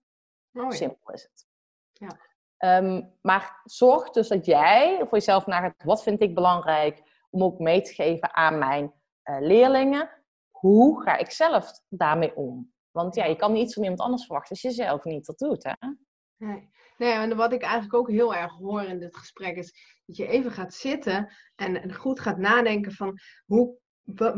[0.50, 0.72] Ja.
[0.72, 1.48] Simpel is het.
[1.92, 2.18] Ja.
[2.58, 7.60] Ehm, maar zorg dus dat jij voor jezelf nagaat, wat vind ik belangrijk om ook
[7.60, 10.10] mee te geven aan mijn uh, leerlingen.
[10.52, 12.74] Hoe ga ik zelf daarmee om?
[12.92, 15.38] Want ja, je kan niet iets van iemand anders verwachten als je zelf niet dat
[15.38, 15.74] doet, hè?
[16.38, 16.70] Nee.
[16.98, 20.28] Nee, en wat ik eigenlijk ook heel erg hoor in dit gesprek is dat je
[20.28, 23.82] even gaat zitten en goed gaat nadenken van hoe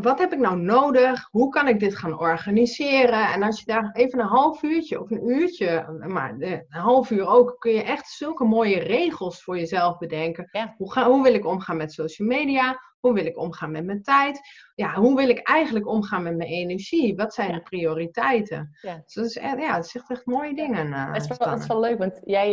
[0.01, 1.27] wat heb ik nou nodig?
[1.31, 3.31] Hoe kan ik dit gaan organiseren?
[3.33, 7.27] En als je daar even een half uurtje of een uurtje, maar een half uur
[7.27, 10.73] ook, kun je echt zulke mooie regels voor jezelf bedenken.
[10.77, 12.79] Hoe, ga, hoe wil ik omgaan met social media?
[13.05, 14.41] Hoe wil ik omgaan met mijn tijd?
[14.75, 17.15] Ja, hoe wil ik eigenlijk omgaan met mijn energie?
[17.15, 18.77] Wat zijn de prioriteiten?
[18.81, 19.01] Ja.
[19.05, 20.87] Dus dat is, ja, het zegt echt mooie dingen.
[20.87, 22.49] Uh, het, is wel, het, is wel, leuk, want jij,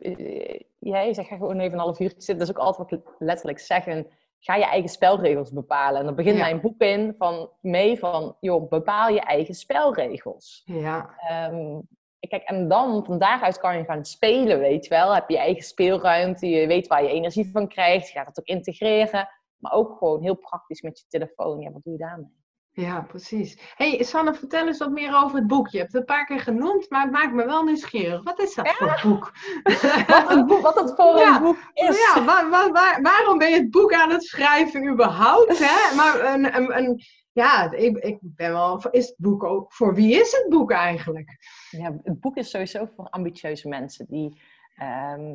[0.00, 2.38] uh, jij zegt gewoon even een half uurtje zitten.
[2.38, 4.06] Dat is ook altijd wat letterlijk zeggen
[4.40, 6.00] ga je eigen spelregels bepalen.
[6.00, 10.62] En dan begint mijn boek in van, mee van, joh, bepaal je eigen spelregels.
[10.64, 11.10] Ja.
[11.50, 11.88] Um,
[12.20, 15.14] kijk, en dan, van daaruit kan je gaan spelen, weet je wel.
[15.14, 18.38] Heb je, je eigen speelruimte, je weet waar je energie van krijgt, je gaat het
[18.38, 19.28] ook integreren.
[19.58, 21.60] Maar ook gewoon heel praktisch met je telefoon.
[21.60, 22.36] Ja, wat doe je daarmee?
[22.78, 23.72] Ja, precies.
[23.74, 25.68] hey, Sanne, vertel eens wat meer over het boek.
[25.68, 28.22] Je hebt het een paar keer genoemd, maar het maakt me wel nieuwsgierig.
[28.22, 29.32] Wat is dat voor boek?
[30.06, 30.60] wat, een boek?
[30.60, 31.98] wat het voor een boek is.
[31.98, 35.58] Ja, waar, waar, waarom ben je het boek aan het schrijven überhaupt?
[35.58, 35.96] Hè?
[35.96, 38.84] Maar een, een, een, ja, ik, ik ben wel...
[38.90, 39.72] Is het boek ook...
[39.72, 41.36] Voor wie is het boek eigenlijk?
[41.70, 44.40] Ja, het boek is sowieso voor ambitieuze mensen die...
[44.74, 45.34] Ehm,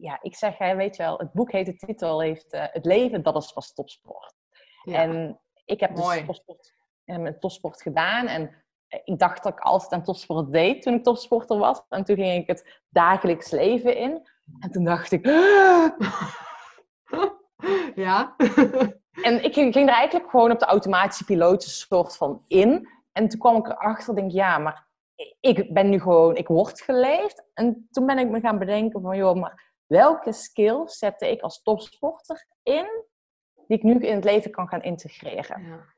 [0.00, 3.22] ja, ik zeg, weet je wel, het boek heet, de titel heeft uh, Het leven,
[3.22, 4.34] dat is pas topsport.
[4.82, 5.02] Ja.
[5.02, 9.92] En ik heb dus topsport, uh, topsport gedaan en eh, ik dacht dat ik altijd
[9.92, 11.82] aan topsport deed toen ik topsporter was.
[11.88, 14.28] En toen ging ik het dagelijks leven in.
[14.58, 15.26] En toen dacht ik...
[17.94, 18.34] Ja.
[19.28, 22.88] en ik ging, er eigenlijk gewoon op de automatische piloot soort van in.
[23.12, 24.86] En toen kwam ik erachter, denk ja, maar
[25.40, 27.44] ik ben nu gewoon, ik word geleefd.
[27.54, 31.62] En toen ben ik me gaan bedenken van, joh, maar welke skills zette ik als
[31.62, 33.04] topsporter in
[33.66, 35.62] die ik nu in het leven kan gaan integreren.
[35.62, 35.94] Ja.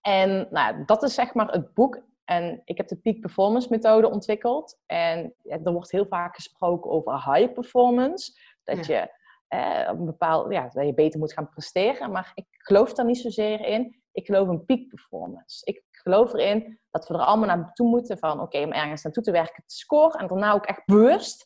[0.00, 2.02] En nou, dat is zeg maar het boek.
[2.24, 4.78] En ik heb de Peak Performance methode ontwikkeld.
[4.86, 8.32] En er wordt heel vaak gesproken over high performance.
[8.64, 9.16] Dat je
[9.48, 12.10] eh, een bepaald, ja, dat je beter moet gaan presteren.
[12.10, 14.02] Maar ik geloof daar niet zozeer in.
[14.12, 15.64] Ik geloof in peak performance.
[15.64, 19.30] Ik geloof erin dat we er allemaal naartoe moeten van oké, om ergens naartoe te
[19.30, 20.20] werken, te scoren.
[20.20, 21.44] En daarna ook echt bewust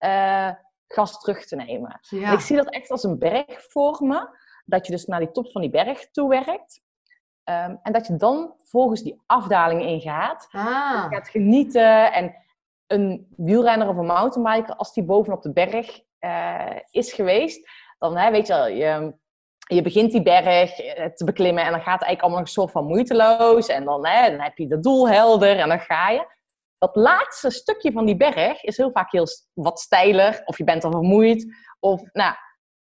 [0.00, 0.50] uh,
[0.92, 2.00] gas terug te nemen.
[2.10, 4.28] Ik zie dat echt als een berg voor me
[4.64, 6.82] dat je dus naar die top van die berg toe werkt.
[7.44, 10.48] Ehm, en dat je dan volgens die afdaling ingaat.
[10.50, 11.06] Ah.
[11.10, 12.12] Je gaat genieten.
[12.12, 12.34] En
[12.86, 18.30] een wielrenner of een mountainbiker, als die bovenop de berg uh, is geweest, dan hè,
[18.30, 19.14] weet je wel, je,
[19.56, 22.70] je begint die berg eh, te beklimmen en dan gaat het eigenlijk allemaal een soort
[22.70, 23.66] van moeiteloos.
[23.66, 26.26] En dan, hè, dan heb je de doel helder en dan ga je.
[26.82, 30.84] Dat laatste stukje van die berg is heel vaak heel wat steiler, of je bent
[30.84, 32.34] al vermoeid, of nou,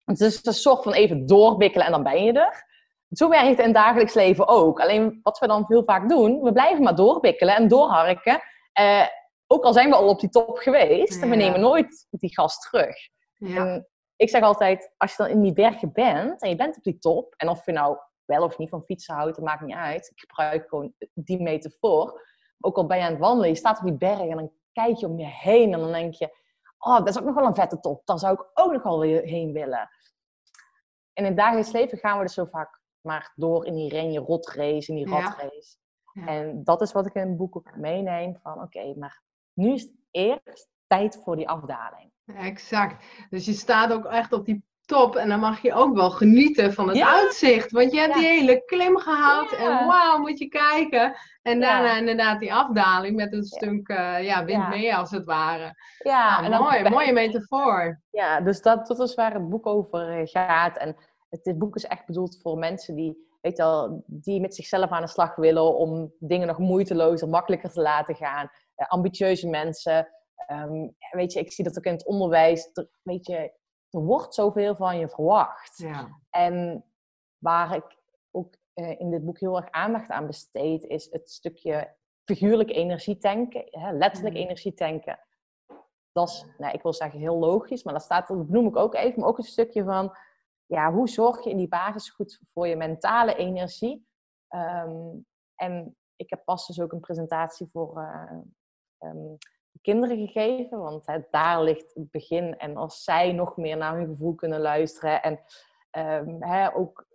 [0.04, 2.66] het is een soort van even doorbikkelen en dan ben je er.
[3.10, 4.80] Zo werkt het in het dagelijks leven ook.
[4.80, 8.42] Alleen wat we dan heel vaak doen, we blijven maar doorbikkelen en doorharken.
[8.74, 9.08] Eh,
[9.48, 12.60] ook al zijn we al op die top geweest, en we nemen nooit die gas
[12.60, 12.96] terug.
[13.38, 13.86] Ja.
[14.16, 16.98] ik zeg altijd, als je dan in die bergen bent en je bent op die
[16.98, 20.12] top, en of je nou wel of niet van fietsen houdt, dat maakt niet uit.
[20.16, 22.22] Ik gebruik gewoon die metafoor.
[22.60, 24.98] Ook al ben je aan het wandelen, je staat op die berg en dan kijk
[24.98, 26.38] je om je heen en dan denk je,
[26.78, 28.06] oh, dat is ook nog wel een vette top.
[28.06, 29.90] Daar zou ik ook nog wel weer heen willen.
[31.14, 34.20] En in het dagelijks leven gaan we dus zo vaak maar door in die renje
[34.20, 35.78] rotrace, in die ratrace.
[36.26, 39.22] En dat is wat ik in het boek ook meeneem van oké, maar
[39.54, 42.12] nu is het eerst tijd voor die afdaling.
[42.26, 43.06] Exact.
[43.30, 45.16] Dus je staat ook echt op die top.
[45.16, 47.72] En dan mag je ook wel genieten van het uitzicht.
[47.72, 49.52] Want je hebt die hele klim gehaald.
[49.52, 51.16] En wauw, moet je kijken.
[51.42, 55.76] En daarna inderdaad die afdaling met een stuk uh, ja, wind mee als het ware.
[55.98, 58.02] Ja, nou, en mooi, mooie metafoor.
[58.12, 60.78] Ja, dus dat, dat is waar het boek over eh, gaat.
[60.78, 60.96] En
[61.30, 65.02] het, het boek is echt bedoeld voor mensen die weet wel, die met zichzelf aan
[65.02, 68.50] de slag willen om dingen nog moeitelozer, makkelijker te laten gaan.
[68.78, 70.08] Uh, ambitieuze mensen.
[70.52, 72.72] Um, weet je, ik zie dat ook in het onderwijs.
[73.04, 73.52] weet je,
[73.98, 75.78] er wordt zoveel van je verwacht.
[75.78, 76.20] Ja.
[76.30, 76.86] En
[77.38, 77.98] waar ik
[78.32, 83.18] ook uh, in dit boek heel erg aandacht aan besteed, is het stukje figuurlijk energie
[83.18, 84.42] tanken, hè, letterlijk mm.
[84.42, 85.20] energie tanken.
[86.12, 88.96] Dat is, nou, ik wil zeggen heel logisch, maar dat staat, dat noem ik ook
[88.96, 90.18] even, maar ook een stukje van
[90.66, 94.08] ja, hoe zorg je in die basis goed voor je mentale energie?
[94.48, 95.16] Ehm,
[95.56, 98.32] en ik heb pas dus ook een presentatie voor uh,
[99.00, 99.38] um,
[99.82, 102.58] kinderen gegeven, want hè, daar ligt het begin.
[102.58, 105.40] En als zij nog meer naar hun gevoel kunnen luisteren en
[106.26, 107.06] um, hè, ook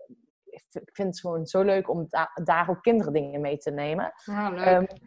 [0.53, 2.07] ik vind het gewoon zo leuk om
[2.45, 4.13] daar ook kinderen dingen mee te nemen.
[4.25, 5.01] Ja, leuk.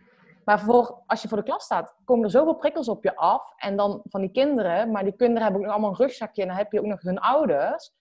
[0.46, 3.54] Maar voor, als je voor de klas staat, komen er zoveel prikkels op je af.
[3.58, 6.48] En dan van die kinderen, maar die kinderen hebben ook nog allemaal een rugzakje en
[6.48, 7.94] dan heb je ook nog hun ouders.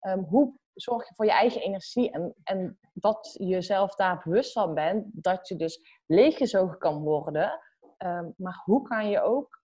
[0.00, 4.52] Um, hoe zorg je voor je eigen energie en, en dat je jezelf daar bewust
[4.52, 7.60] van bent, dat je dus leeggezogen kan worden.
[8.04, 9.62] Um, maar hoe kan je ook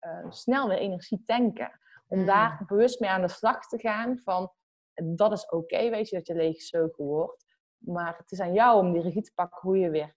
[0.00, 1.80] uh, snel weer energie tanken?
[2.08, 2.26] Om mm.
[2.26, 4.52] daar bewust mee aan de slag te gaan van,
[4.94, 7.46] dat is oké, weet je, dat je leeggezogen wordt.
[7.78, 10.14] Maar het is aan jou om die regie te pakken hoe je weer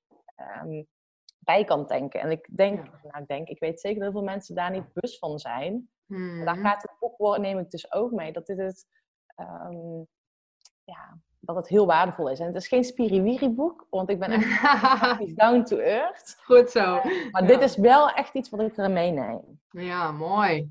[0.62, 0.88] um,
[1.40, 2.20] bij kan tanken.
[2.20, 4.94] En ik denk, nou ik denk, ik weet zeker dat heel veel mensen daar niet
[4.94, 5.90] bewust van zijn.
[6.46, 8.88] Daar gaat het boek, neem ik dus ook mee, dat dit het,
[9.36, 10.08] um,
[10.84, 11.20] ja,
[11.54, 12.40] dat het heel waardevol is.
[12.40, 16.38] En het is geen spiriwiri boek, want ik ben echt down to earth.
[16.44, 16.96] Goed zo.
[16.96, 19.60] Uh, maar dit is wel echt iets wat ik er meeneem.
[19.70, 20.70] Ja, mooi.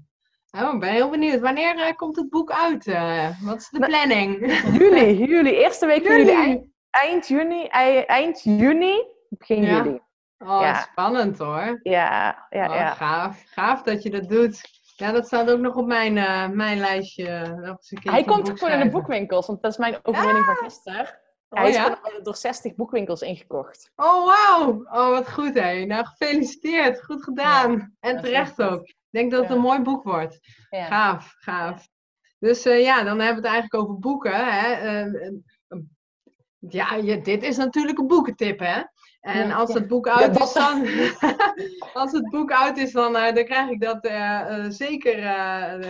[0.51, 1.41] Oh, ik ben heel benieuwd.
[1.41, 2.87] Wanneer uh, komt het boek uit?
[2.87, 4.53] Uh, wat is de planning?
[4.79, 5.51] Juli, juli.
[5.51, 6.19] Eerste week juli.
[6.19, 6.33] juli.
[6.33, 7.67] Eind, eind juni,
[8.07, 9.77] eind juni, begin ja.
[9.77, 10.01] juli.
[10.39, 10.75] Oh, ja.
[10.75, 11.81] spannend hoor.
[11.83, 12.91] Ja, ja, oh, ja.
[12.91, 13.43] Gaaf.
[13.47, 14.78] Gaaf dat je dat doet.
[14.99, 17.25] Ja, dat staat ook nog op mijn, uh, mijn lijstje.
[17.89, 21.21] Hij komt gewoon in de boekwinkels, want dat is mijn overwinning van gisteren.
[21.49, 22.01] Oh, Hij is ja?
[22.23, 23.91] door 60 boekwinkels ingekocht.
[23.97, 24.69] Oh, wauw.
[24.85, 25.85] Oh, wat goed, hé.
[25.85, 27.05] Nou, gefeliciteerd.
[27.05, 27.97] Goed gedaan.
[28.01, 28.87] en terecht ook.
[28.87, 30.39] Ik denk dat het een mooi boek wordt.
[30.71, 31.89] Gaaf, gaaf.
[32.39, 34.33] Dus uh, ja, dan hebben we het eigenlijk over boeken.
[34.35, 35.05] Hè.
[35.05, 35.33] Uh,
[36.59, 38.83] ja, je, dit is natuurlijk een boekentip, hè?
[39.29, 40.87] En als het boek uit is, dan,
[41.93, 44.13] als het boek uit is, dan, dan krijg ik dat uh,
[44.51, 45.21] uh, zeker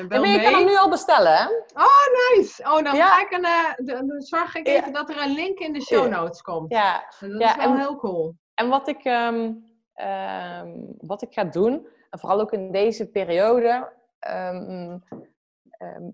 [0.09, 0.33] wel mee.
[0.33, 1.45] je kan hem nu al bestellen, hè?
[1.75, 2.63] Oh, nice!
[2.63, 5.83] Oh, dan, ga ik een, dan zorg ik even dat er een link in de
[5.83, 6.73] show notes komt.
[6.73, 7.05] Ja.
[7.21, 8.35] Dat is wel en, heel cool.
[8.55, 13.93] En wat ik, um, um, wat ik ga doen, en vooral ook in deze periode,
[14.31, 15.03] um,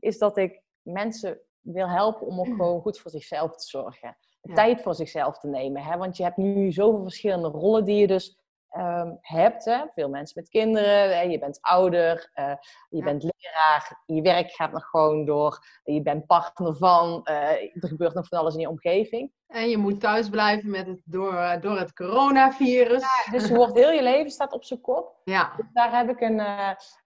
[0.01, 4.17] is dat ik mensen wil helpen om ook gewoon goed voor zichzelf te zorgen
[4.55, 5.83] tijd voor zichzelf te nemen.
[5.83, 5.97] Hè?
[5.97, 8.39] Want je hebt nu zoveel verschillende rollen die je dus
[8.77, 9.65] um, hebt.
[9.65, 9.85] Hè?
[9.95, 11.21] Veel mensen met kinderen, hè?
[11.21, 12.55] je bent ouder, uh,
[12.89, 17.89] je bent leraar, je werk gaat nog gewoon door, je bent partner van, uh, er
[17.89, 19.33] gebeurt nog van alles in je omgeving.
[19.47, 23.01] En je moet thuis blijven met het, door, eh, door het coronavirus.
[23.01, 25.21] Ja, dus je wordt heel je leven staat op zijn kop.
[25.25, 25.53] Ja.
[25.57, 26.39] Dus daar heb ik een,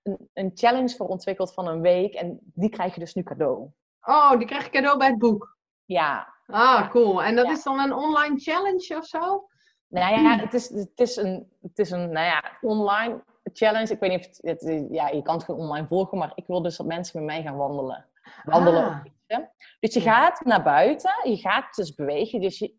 [0.03, 3.71] een, een challenge voor ontwikkeld van een week en die krijg je dus nu cadeau.
[4.01, 5.57] Oh, die krijg je cadeau bij het boek?
[5.85, 7.23] Ja, Ah, cool.
[7.23, 9.49] En dat is dan een online challenge of zo?
[9.89, 13.93] Nou ja, het is, het is, een, het is een nou ja, online challenge.
[13.93, 16.63] Ik weet niet of het, ja, je kan het gewoon online volgen, maar ik wil
[16.63, 18.07] dus dat mensen met mij gaan wandelen.
[18.45, 18.85] Wandelen.
[19.27, 19.39] Ah.
[19.81, 22.75] Dus je gaat naar buiten, je gaat dus bewegen, dus je,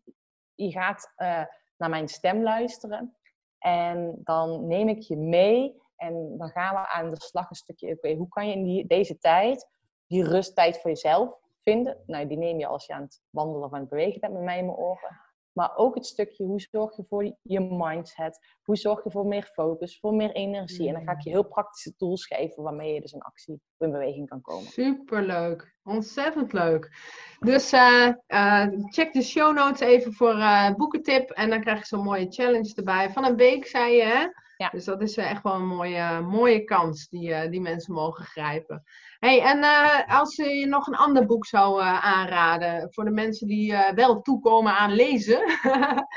[0.54, 1.42] je gaat uh,
[1.76, 3.16] naar mijn stem luisteren.
[3.58, 7.92] En dan neem ik je mee en dan gaan we aan de slag een stukje.
[7.92, 9.68] Oké, hoe kan je in die, deze tijd
[10.06, 12.02] die rusttijd voor jezelf vinden.
[12.06, 14.42] Nou, die neem je als je aan het wandelen of aan het bewegen bent met
[14.42, 15.20] mij in mijn oren.
[15.52, 18.38] Maar ook het stukje, hoe zorg je voor je mindset?
[18.62, 20.88] Hoe zorg je voor meer focus, voor meer energie?
[20.88, 23.90] En dan ga ik je heel praktische tools geven waarmee je dus in actie in
[23.90, 24.66] beweging kan komen.
[24.66, 25.74] Superleuk.
[25.82, 26.90] Ontzettend leuk.
[27.38, 31.30] Dus uh, uh, check de show notes even voor uh, boekentip.
[31.30, 33.10] En dan krijg je zo'n mooie challenge erbij.
[33.10, 34.26] Van een week, zei je, hè?
[34.60, 34.68] Ja.
[34.68, 38.84] Dus dat is echt wel een mooie, mooie kans die, die mensen mogen grijpen
[39.20, 43.46] hey, en uh, als je nog een ander boek zou uh, aanraden voor de mensen
[43.46, 45.38] die uh, wel toekomen aan lezen,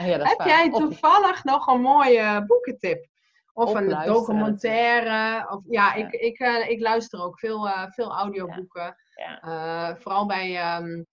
[0.08, 3.12] ja, heb jij toevallig nog een mooie boekentip?
[3.54, 5.50] Of, of een documentaire?
[5.50, 6.06] Of, ja, ja.
[6.06, 8.96] Ik, ik, ik luister ook veel, veel audioboeken.
[9.16, 9.96] Ja.
[10.00, 11.06] vooral bij um,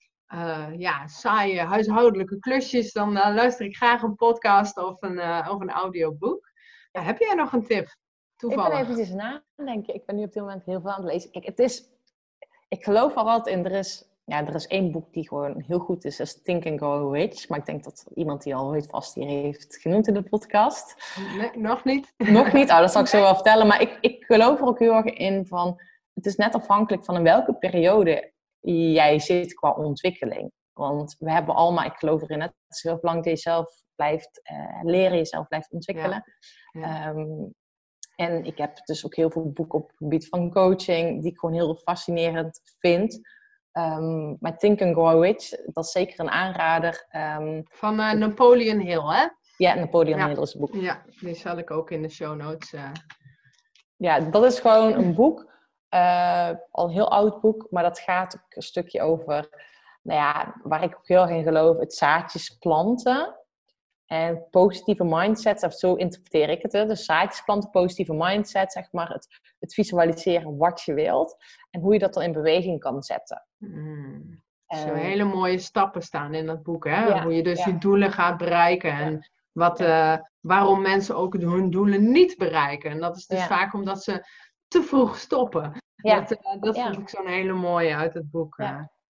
[0.79, 6.50] ja, saaie huishoudelijke klusjes, dan luister ik graag een podcast of een, of een audioboek.
[6.91, 7.97] Heb jij nog een tip?
[8.37, 8.67] Toevallig.
[8.67, 9.95] Ik ben eventjes nadenken.
[9.95, 11.31] Ik ben nu op dit moment heel veel aan het lezen.
[11.31, 11.89] Kijk, het is...
[12.69, 13.65] Ik geloof al wat in...
[13.65, 16.17] Er is, ja, er is één boek die gewoon heel goed is.
[16.17, 17.49] Dat is Think and Go Rich.
[17.49, 21.15] Maar ik denk dat iemand die al ooit vast hier heeft genoemd in de podcast.
[21.39, 22.13] Nee, nog niet.
[22.17, 22.71] Nog niet?
[22.71, 23.67] Oh, dat zal ik zo wel vertellen.
[23.67, 25.81] Maar ik, ik geloof er ook heel erg in van...
[26.15, 30.53] Het is net afhankelijk van in welke periode jij zit qua ontwikkeling.
[30.73, 34.41] Want we hebben allemaal, ik geloof erin, het is heel belangrijk dat je zelf blijft
[34.53, 36.11] uh, leren, jezelf blijft ontwikkelen.
[36.11, 36.25] Ja.
[36.71, 37.09] Ja.
[37.09, 37.55] Um,
[38.17, 41.39] en ik heb dus ook heel veel boeken op het gebied van coaching, die ik
[41.39, 43.21] gewoon heel fascinerend vind.
[43.73, 47.07] Um, maar Think and Grow Rich, dat is zeker een aanrader.
[47.39, 49.27] Um, van uh, Napoleon Hill, hè?
[49.57, 50.29] Ja, Napoleon ja.
[50.29, 50.75] Hill is het boek.
[50.75, 52.73] Ja, die zal ik ook in de show notes.
[52.73, 52.91] Uh...
[53.97, 55.49] Ja, dat is gewoon een boek
[55.95, 59.49] Uh, al een heel oud boek, maar dat gaat ook een stukje over,
[60.03, 63.37] nou ja, waar ik ook heel erg in geloof, het zaadjes planten.
[64.13, 66.73] En positieve mindset, of zo interpreteer ik het.
[66.73, 66.87] Hè?
[66.87, 69.09] Dus zaadjes planten, positieve mindset, zeg maar.
[69.09, 71.37] Het, het, visualiseren wat je wilt.
[71.71, 73.47] En hoe je dat dan in beweging kan zetten.
[73.57, 74.43] Mm.
[74.67, 76.85] Zo hele mooie stappen staan in dat boek.
[76.85, 77.23] Hè?
[77.23, 78.93] hoe je dus je doelen gaat bereiken.
[78.93, 82.91] En wat, uh, waarom mensen ook hun doelen niet bereiken.
[82.91, 84.27] En dat is dus vaak omdat ze
[84.69, 85.73] te vroeg stoppen.
[85.97, 88.57] Dat, uh, dat vond ik zo'n hele mooie uit het boek.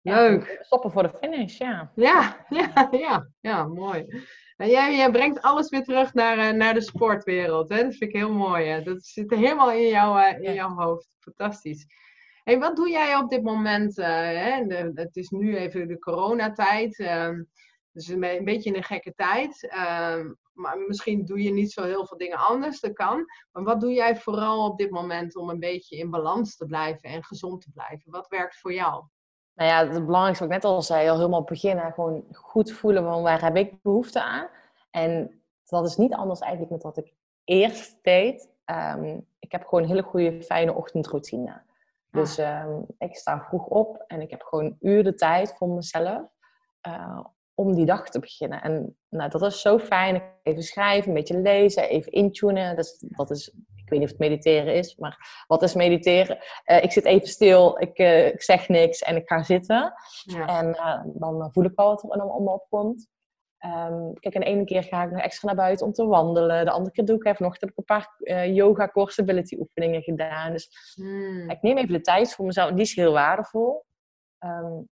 [0.05, 0.59] Leuk.
[0.61, 1.93] stoppen voor de finish, ja.
[1.95, 4.25] Ja, ja, ja, ja mooi.
[4.57, 7.69] En jij, jij brengt alles weer terug naar, naar de sportwereld.
[7.69, 7.83] Hè?
[7.83, 8.67] Dat vind ik heel mooi.
[8.67, 8.83] Hè?
[8.83, 11.17] Dat zit helemaal in, jou, in jouw hoofd.
[11.19, 11.87] Fantastisch.
[12.43, 13.97] Hey, wat doe jij op dit moment?
[13.97, 14.67] hè?
[14.67, 16.99] De, het is nu even de coronatijd.
[16.99, 17.31] Uh,
[17.93, 19.63] dus een, een beetje een gekke tijd.
[19.63, 23.25] Uh, maar misschien doe je niet zo heel veel dingen anders, dat kan.
[23.53, 27.09] Maar wat doe jij vooral op dit moment om een beetje in balans te blijven
[27.09, 28.11] en gezond te blijven?
[28.11, 29.05] Wat werkt voor jou?
[29.55, 33.03] Nou ja, het belangrijkste wat ik net al zei, al helemaal beginnen, gewoon goed voelen
[33.05, 34.49] van waar heb ik behoefte aan.
[34.91, 37.15] En dat is niet anders eigenlijk met wat ik
[37.45, 38.49] eerst deed.
[38.67, 41.51] Um, ik heb gewoon een hele goede, fijne ochtendroutine.
[41.51, 41.61] Ah.
[42.11, 45.69] Dus um, ik sta vroeg op en ik heb gewoon een uur de tijd voor
[45.69, 46.23] mezelf.
[46.89, 48.63] Uh, om die dag te beginnen.
[48.63, 50.23] En nou, dat is zo fijn.
[50.43, 52.77] Even schrijven, een beetje lezen, even intunen.
[52.77, 53.53] Dat is, dat is,
[53.85, 56.39] ik weet niet of het mediteren is, maar wat is mediteren?
[56.67, 59.93] Uh, ik zit even stil, ik, uh, ik, zeg niks en ik ga zitten.
[60.23, 60.47] Ja.
[60.47, 63.09] En uh, dan voel ik wel wat er me opkomt.
[63.65, 66.65] Um, kijk, en de ene keer ga ik nog extra naar buiten om te wandelen.
[66.65, 67.61] De andere keer doe ik even nog.
[67.61, 68.09] heb ik een paar
[68.49, 70.53] yoga core stability oefeningen gedaan.
[70.53, 71.51] Dus hmm.
[71.51, 72.71] ik neem even de tijd voor mezelf.
[72.71, 73.85] Die is heel waardevol.
[74.39, 74.89] Um,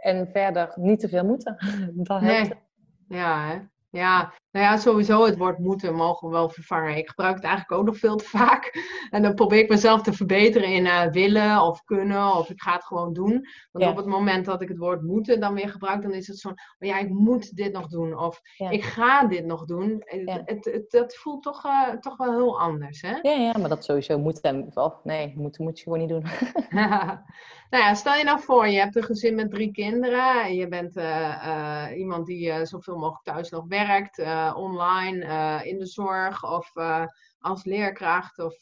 [0.00, 1.56] en verder niet te veel moeten.
[1.94, 2.48] Dat helpt.
[2.48, 3.18] Nee.
[3.18, 3.60] Ja, hè?
[3.90, 6.96] Ja, nou ja, sowieso het woord moeten mogen we wel vervangen.
[6.96, 8.88] Ik gebruik het eigenlijk ook nog veel te vaak.
[9.10, 12.72] En dan probeer ik mezelf te verbeteren in uh, willen of kunnen of ik ga
[12.72, 13.46] het gewoon doen.
[13.70, 16.38] Want op het moment dat ik het woord moeten dan weer gebruik, dan is het
[16.38, 20.02] zo oh ja, ik moet dit nog doen of ik ga dit nog doen.
[20.04, 23.18] Het, het, het, dat voelt toch, uh, toch wel heel anders, hè?
[23.22, 26.24] Ja, ja, maar dat sowieso moet en of nee, moeten moet je gewoon niet doen.
[27.70, 30.54] nou ja, stel je nou voor, je hebt een gezin met drie kinderen.
[30.54, 34.18] Je bent uh, iemand die zoveel mogelijk thuis nog werkt
[34.56, 37.04] online, uh, in de zorg of uh,
[37.38, 38.54] als leerkracht of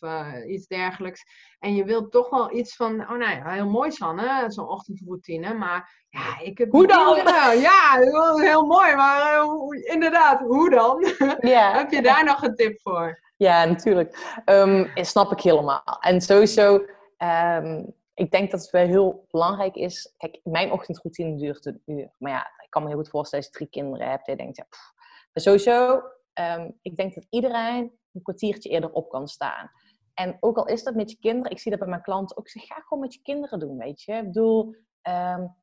[0.46, 1.24] iets dergelijks.
[1.58, 5.54] En je wilt toch wel iets van, oh nou ja, heel mooi Sanne, zo'n ochtendroutine.
[5.54, 6.70] Maar ja, ik heb...
[6.70, 7.16] Hoe dan?
[7.60, 7.98] Ja,
[8.40, 9.46] heel mooi, maar
[9.80, 11.12] inderdaad, hoe dan?
[11.40, 11.74] Yeah.
[11.78, 13.20] heb je daar nog een tip voor?
[13.36, 14.40] Ja, natuurlijk.
[14.44, 15.98] Um, snap ik helemaal.
[16.00, 16.84] En sowieso...
[17.18, 20.14] Um, ik denk dat het wel heel belangrijk is.
[20.16, 22.10] Kijk, mijn ochtendroutine duurt een uur.
[22.18, 24.26] Maar ja, ik kan me heel goed voorstellen als je drie kinderen hebt.
[24.26, 24.92] Je denkt, ja, pff,
[25.40, 26.02] sowieso,
[26.34, 29.70] um, ik denk dat iedereen een kwartiertje eerder op kan staan.
[30.14, 32.48] En ook al is dat met je kinderen, ik zie dat bij mijn klanten ook,
[32.48, 34.12] zeg, ga gewoon met je kinderen doen, weet je.
[34.12, 34.74] Ik bedoel,
[35.08, 35.56] um,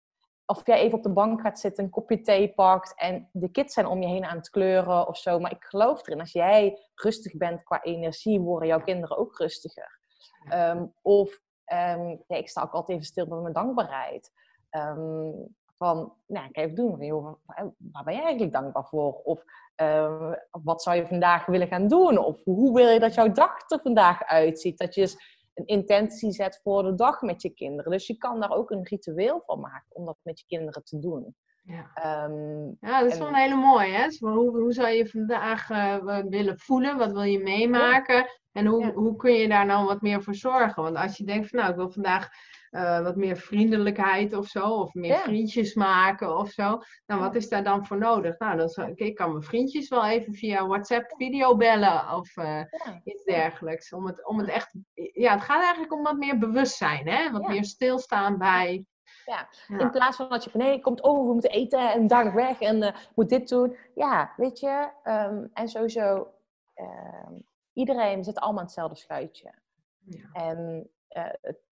[0.45, 3.73] of jij even op de bank gaat zitten, een kopje thee pakt en de kids
[3.73, 5.39] zijn om je heen aan het kleuren of zo.
[5.39, 9.99] Maar ik geloof erin, als jij rustig bent qua energie, worden jouw kinderen ook rustiger.
[10.53, 11.39] Um, of
[12.27, 14.31] ja, ik sta ook altijd even stil bij mijn dankbaarheid.
[14.71, 17.05] Um, van, nou, ik even doen.
[17.05, 17.33] Joh,
[17.91, 19.13] waar ben je eigenlijk dankbaar voor?
[19.13, 19.43] Of
[19.81, 22.17] uh, wat zou je vandaag willen gaan doen?
[22.17, 24.77] Of hoe wil je dat jouw dag er vandaag uitziet?
[24.77, 27.91] Dat je eens een intentie zet voor de dag met je kinderen.
[27.91, 30.99] Dus je kan daar ook een ritueel van maken om dat met je kinderen te
[30.99, 31.35] doen.
[31.63, 33.93] Ja, um, ja dat is wel een hele mooie.
[33.93, 34.05] Hè?
[34.05, 36.97] Dus hoe, hoe zou je vandaag uh, willen voelen?
[36.97, 38.25] Wat wil je meemaken?
[38.51, 40.83] En hoe, hoe kun je daar nou wat meer voor zorgen?
[40.83, 42.29] Want als je denkt van nou, ik wil vandaag
[42.75, 46.81] uh, wat meer vriendelijkheid of zo, of meer vriendjes maken of zo.
[47.05, 48.39] Nou, wat is daar dan voor nodig?
[48.39, 52.61] Nou, dan zou, ik kan mijn vriendjes wel even via WhatsApp video bellen of uh,
[53.03, 53.93] iets dergelijks.
[53.93, 54.75] Om het, om het echt,
[55.13, 57.31] ja, het gaat eigenlijk om wat meer bewustzijn, hè?
[57.31, 58.85] Wat meer stilstaan bij.
[59.25, 59.47] Ja.
[59.79, 62.59] in plaats van dat je van nee, komt, oh, we moeten eten en dag weg
[62.59, 63.77] en uh, moet dit doen.
[63.95, 66.33] Ja, weet je, um, en sowieso,
[66.75, 67.37] uh,
[67.73, 69.53] iedereen zit allemaal in hetzelfde schuitje.
[70.05, 70.29] Ja.
[70.31, 71.64] En uh, het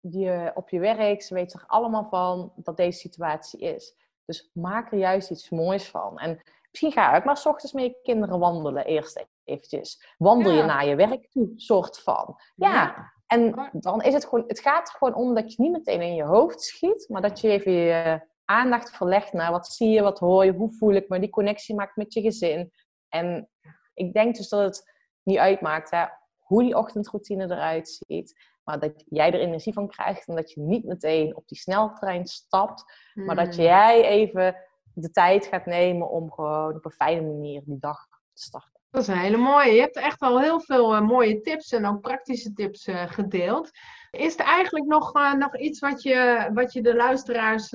[0.00, 3.94] je, op je werk, ze weten er allemaal van dat deze situatie is.
[4.24, 6.18] Dus maak er juist iets moois van.
[6.18, 10.14] En misschien ga ik maar s ochtends met je kinderen wandelen, eerst eventjes.
[10.18, 12.36] Wandel je naar je werk toe, soort van.
[12.54, 13.12] Ja.
[13.26, 16.14] En dan is het gewoon, het gaat er gewoon om dat je niet meteen in
[16.14, 20.18] je hoofd schiet, maar dat je even je aandacht verlegt naar wat zie je, wat
[20.18, 22.72] hoor je, hoe voel ik me, die connectie maakt met je gezin.
[23.08, 23.50] En
[23.94, 24.92] ik denk dus dat het
[25.22, 26.04] niet uitmaakt hè,
[26.36, 28.49] hoe die ochtendroutine eruit ziet.
[28.70, 32.26] Maar dat jij er energie van krijgt en dat je niet meteen op die sneltrein
[32.26, 32.84] stapt.
[33.14, 33.64] Maar dat hmm.
[33.64, 34.56] jij even
[34.94, 38.80] de tijd gaat nemen om gewoon op een fijne manier die dag te starten.
[38.90, 39.72] Dat is een hele mooie.
[39.72, 43.70] Je hebt echt al heel veel uh, mooie tips en ook praktische tips uh, gedeeld.
[44.10, 47.68] Is er eigenlijk nog, uh, nog iets wat je, wat je de luisteraars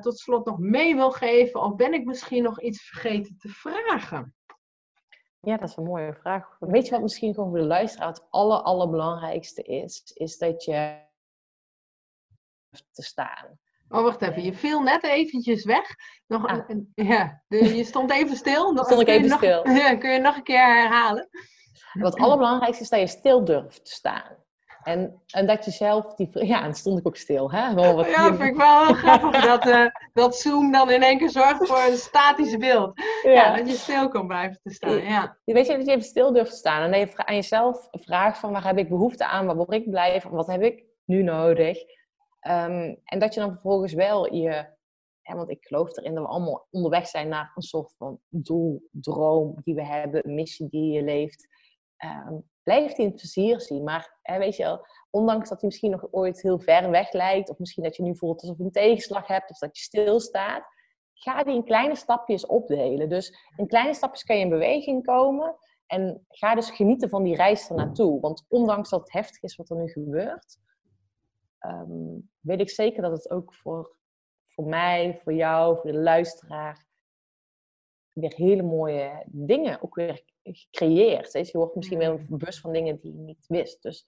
[0.00, 1.60] tot slot nog mee wil geven?
[1.60, 4.34] Of ben ik misschien nog iets vergeten te vragen?
[5.46, 6.56] Ja, dat is een mooie vraag.
[6.58, 10.10] Weet je wat misschien gewoon voor de luisteraar het aller, allerbelangrijkste is?
[10.14, 11.00] Is dat je
[12.70, 13.58] te staan.
[13.88, 14.42] Oh, wacht even.
[14.42, 15.94] Je viel net eventjes weg.
[16.26, 16.68] Nog ah.
[16.68, 18.72] een, ja, je stond even stil.
[18.72, 19.68] Nog, stond ik even stil.
[19.80, 21.28] Ja, kun je nog een keer herhalen?
[21.92, 24.36] Wat het allerbelangrijkste is dat je stil durft te staan.
[24.82, 26.46] En, en dat je zelf die...
[26.46, 27.52] Ja, en stond ik ook stil.
[27.52, 27.74] Hè?
[27.74, 31.18] Wel wat ja, vind ik wel heel grappig dat, uh, dat Zoom dan in één
[31.18, 33.00] keer zorgt voor een statisch beeld.
[33.22, 33.56] Ja.
[33.56, 35.02] dat je stil kan blijven te staan.
[35.02, 35.36] Ja.
[35.44, 36.82] Je weet je, dat je even stil durft te staan.
[36.82, 39.46] En dat je aan jezelf vraagt van waar heb ik behoefte aan?
[39.46, 40.30] Waar word ik blij van?
[40.30, 41.78] Wat heb ik nu nodig?
[42.48, 44.80] Um, en dat je dan vervolgens wel je...
[45.22, 48.88] Ja, want ik geloof erin dat we allemaal onderweg zijn naar een soort van doel,
[48.90, 51.46] droom die we hebben, een missie die je leeft.
[52.04, 53.84] Um, blijf die in het plezier zien.
[53.84, 57.58] Maar weet je wel, ondanks dat hij misschien nog ooit heel ver weg lijkt, of
[57.58, 60.64] misschien dat je nu voelt alsof je een tegenslag hebt, of dat je stilstaat,
[61.14, 63.08] ga die in kleine stapjes opdelen.
[63.08, 65.56] Dus in kleine stapjes kan je in beweging komen.
[65.86, 68.20] En ga dus genieten van die reis ernaartoe.
[68.20, 70.58] Want ondanks dat het heftig is wat er nu gebeurt,
[71.66, 73.96] um, weet ik zeker dat het ook voor,
[74.48, 76.86] voor mij, voor jou, voor de luisteraar,
[78.12, 81.32] weer hele mooie dingen ook weer gecreëerd.
[81.32, 83.82] Je wordt misschien wel bewust van dingen die je niet wist.
[83.82, 84.06] Dus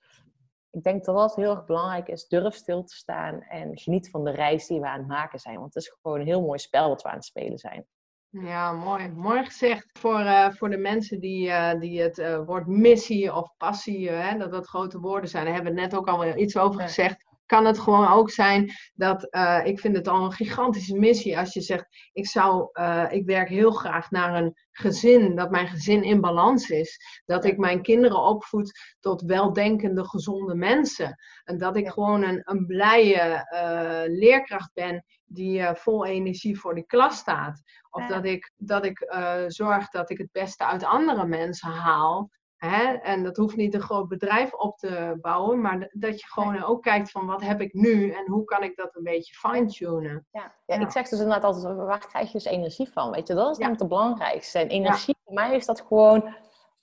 [0.71, 2.27] ik denk dat dat heel erg belangrijk is.
[2.27, 5.59] Durf stil te staan en geniet van de reis die we aan het maken zijn.
[5.59, 7.87] Want het is gewoon een heel mooi spel dat we aan het spelen zijn.
[8.29, 9.09] Ja, mooi.
[9.09, 13.57] Mooi gezegd voor, uh, voor de mensen die, uh, die het uh, woord missie of
[13.57, 15.45] passie, hè, dat dat grote woorden zijn.
[15.45, 19.27] Daar hebben we net ook al iets over gezegd kan het gewoon ook zijn dat
[19.31, 23.27] uh, ik vind het al een gigantische missie als je zegt, ik zou, uh, ik
[23.27, 27.23] werk heel graag naar een gezin, dat mijn gezin in balans is.
[27.25, 31.15] Dat ik mijn kinderen opvoed tot weldenkende, gezonde mensen.
[31.45, 36.87] En dat ik gewoon een, een blije uh, leerkracht ben die vol energie voor de
[36.87, 37.63] klas staat.
[37.91, 39.15] Of dat ik, dat ik
[39.47, 42.31] zorg dat ik het beste uit andere mensen haal.
[42.65, 42.93] Hè?
[42.93, 46.83] En dat hoeft niet een groot bedrijf op te bouwen, maar dat je gewoon ook
[46.83, 50.27] kijkt van wat heb ik nu en hoe kan ik dat een beetje fine-tunen.
[50.33, 50.53] Ja.
[50.67, 53.11] ja, ik zeg dus inderdaad altijd, waar krijg je dus energie van?
[53.11, 54.59] Weet je, dat is namelijk het belangrijkste.
[54.59, 56.35] En energie, voor mij is dat gewoon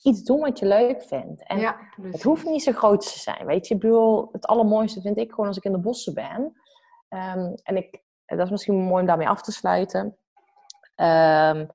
[0.01, 1.47] iets doen wat je leuk vindt.
[1.47, 3.73] En het hoeft niet zo groot te zijn, weet je.
[3.73, 6.41] Ik bedoel, het allermooiste vind ik gewoon als ik in de bossen ben.
[7.09, 10.17] Um, en ik, dat is misschien mooi om daarmee af te sluiten.
[10.95, 11.69] Um,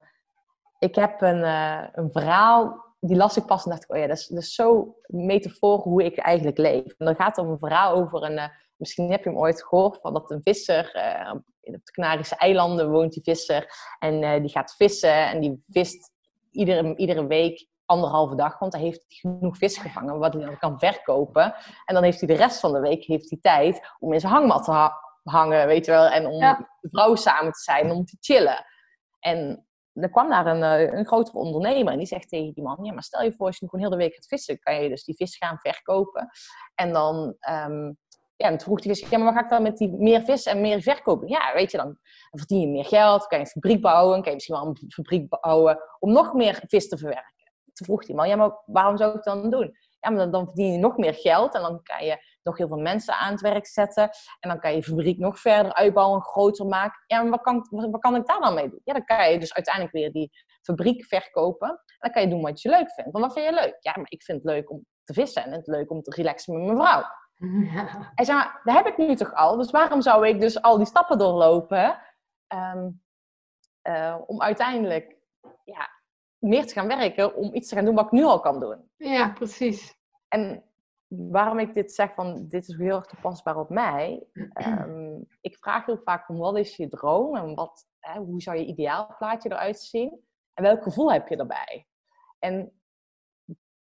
[0.78, 4.06] ik heb een, uh, een verhaal die las ik pas en dacht ik, oh ja,
[4.06, 6.84] dat is, dat is zo metafoor hoe ik eigenlijk leef.
[6.84, 9.64] En dan gaat het om een verhaal over een, uh, misschien heb je hem ooit
[9.64, 13.66] gehoord, van dat een visser, uh, op de Canarische eilanden woont die visser,
[13.98, 16.10] en uh, die gaat vissen en die vist
[16.50, 20.78] iedere, iedere week anderhalve dag, want hij heeft genoeg vis gevangen wat hij dan kan
[20.78, 21.54] verkopen.
[21.84, 24.32] En dan heeft hij de rest van de week heeft hij tijd om in zijn
[24.32, 24.90] hangmat te
[25.22, 26.68] hangen, weet je wel, en om ja.
[26.80, 28.64] de vrouwen samen te zijn, om te chillen.
[29.20, 29.66] En
[30.02, 32.92] er kwam daar een, eh, een grotere ondernemer en die zegt tegen die man: Ja,
[32.92, 35.04] maar stel je voor, als je gewoon heel de week gaat vissen, kan je dus
[35.04, 36.28] die vis gaan verkopen.
[36.74, 37.16] En dan,
[37.66, 37.96] um,
[38.36, 40.44] ja, en vroeg die vis: Ja, maar wat ga ik dan met die meer vis
[40.44, 41.28] en meer verkopen?
[41.28, 41.98] Ja, weet je, dan,
[42.30, 45.28] verdien je meer geld, kan je een fabriek bouwen, kan je misschien wel een fabriek
[45.28, 47.34] bouwen om nog meer vis te verwerken.
[47.72, 49.76] Toen vroeg die man: Ja, maar waarom zou ik het dan doen?
[50.00, 52.76] Ja, maar dan verdien je nog meer geld en dan kan je nog heel veel
[52.76, 54.10] mensen aan het werk zetten.
[54.40, 57.04] En dan kan je fabriek nog verder uitbouwen, groter maken.
[57.06, 58.80] Ja, maar wat kan, wat kan ik daar dan mee doen?
[58.84, 60.30] Ja, dan kan je dus uiteindelijk weer die
[60.62, 61.68] fabriek verkopen.
[61.68, 63.12] En dan kan je doen wat je leuk vindt.
[63.12, 63.76] Want wat vind je leuk?
[63.80, 66.54] Ja, maar ik vind het leuk om te vissen en het leuk om te relaxen
[66.54, 67.04] met mijn vrouw.
[67.72, 68.12] Ja.
[68.14, 69.56] Hij zei, maar dat heb ik nu toch al?
[69.56, 71.98] Dus waarom zou ik dus al die stappen doorlopen
[72.54, 73.02] um,
[73.82, 75.16] uh, om uiteindelijk
[75.64, 75.88] ja,
[76.38, 78.90] meer te gaan werken, om iets te gaan doen wat ik nu al kan doen?
[78.96, 79.94] Ja, precies.
[80.28, 80.64] En
[81.08, 84.26] waarom ik dit zeg, van dit is heel erg toepasbaar op mij.
[84.66, 88.56] Um, ik vraag heel vaak om wat is je droom en wat, hè, hoe zou
[88.56, 90.24] je ideaalplaatje eruit zien?
[90.54, 91.86] En welk gevoel heb je erbij?
[92.38, 92.80] En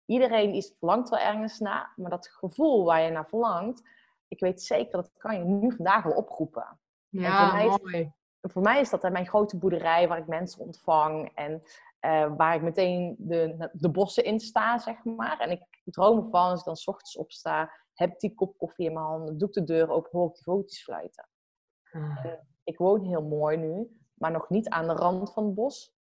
[0.04, 3.82] iedereen is, verlangt wel ergens naar, maar dat gevoel waar je naar verlangt,
[4.28, 6.80] ik weet zeker dat kan je nu vandaag al oproepen.
[7.08, 8.00] Ja, voor mij mooi.
[8.00, 11.62] Is, voor mij is dat mijn grote boerderij waar ik mensen ontvang en
[12.00, 15.38] uh, waar ik meteen de, de bossen in sta, zeg maar.
[15.38, 18.86] En ik droom ervan, als ik dan s ochtends opsta, heb ik die kop koffie
[18.86, 21.28] in mijn handen, doe ik de deur open, hoor ik die vogeltjes fluiten.
[21.90, 22.26] Ah.
[22.64, 25.96] Ik woon heel mooi nu, maar nog niet aan de rand van het bos.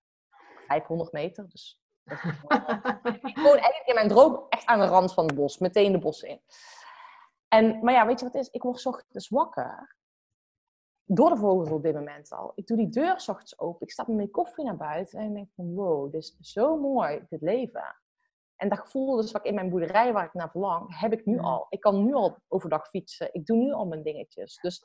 [0.67, 1.81] 500 meter, dus...
[3.31, 5.99] ik woon eigenlijk in mijn droom echt aan de rand van het bos, meteen de
[5.99, 6.41] bossen in.
[7.49, 8.51] En, maar ja, weet je wat het is?
[8.51, 9.97] Ik word ochtends wakker
[11.07, 12.53] door de vogels op dit moment al.
[12.55, 13.87] Ik doe die deur s ochtends open.
[13.87, 16.77] Ik stap met mijn koffie naar buiten en ik denk van wow, dit is zo
[16.77, 17.97] mooi, dit leven.
[18.57, 21.27] En dat gevoel dus wat ik in mijn boerderij waar ik naar verlang, heb ik
[21.27, 21.67] nu al.
[21.69, 23.29] Ik kan nu al overdag fietsen.
[23.33, 24.59] Ik doe nu al mijn dingetjes.
[24.61, 24.85] Dus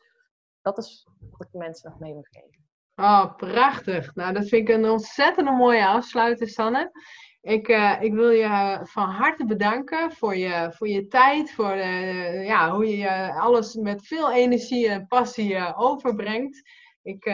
[0.62, 2.70] dat is wat ik mensen nog mee wil geven.
[2.96, 4.16] Oh, prachtig.
[4.16, 6.92] Nou, dat vind ik een ontzettend mooie afsluiter, Sanne.
[7.42, 12.46] Ik, uh, ik wil je van harte bedanken voor je, voor je tijd, voor uh,
[12.46, 16.70] ja, hoe je alles met veel energie en passie uh, overbrengt.
[17.04, 17.26] Ik,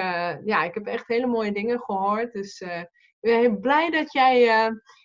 [0.46, 2.34] ja, ik heb echt hele mooie dingen gehoord.
[2.34, 2.88] Dus ik
[3.20, 4.40] ben heel blij dat jij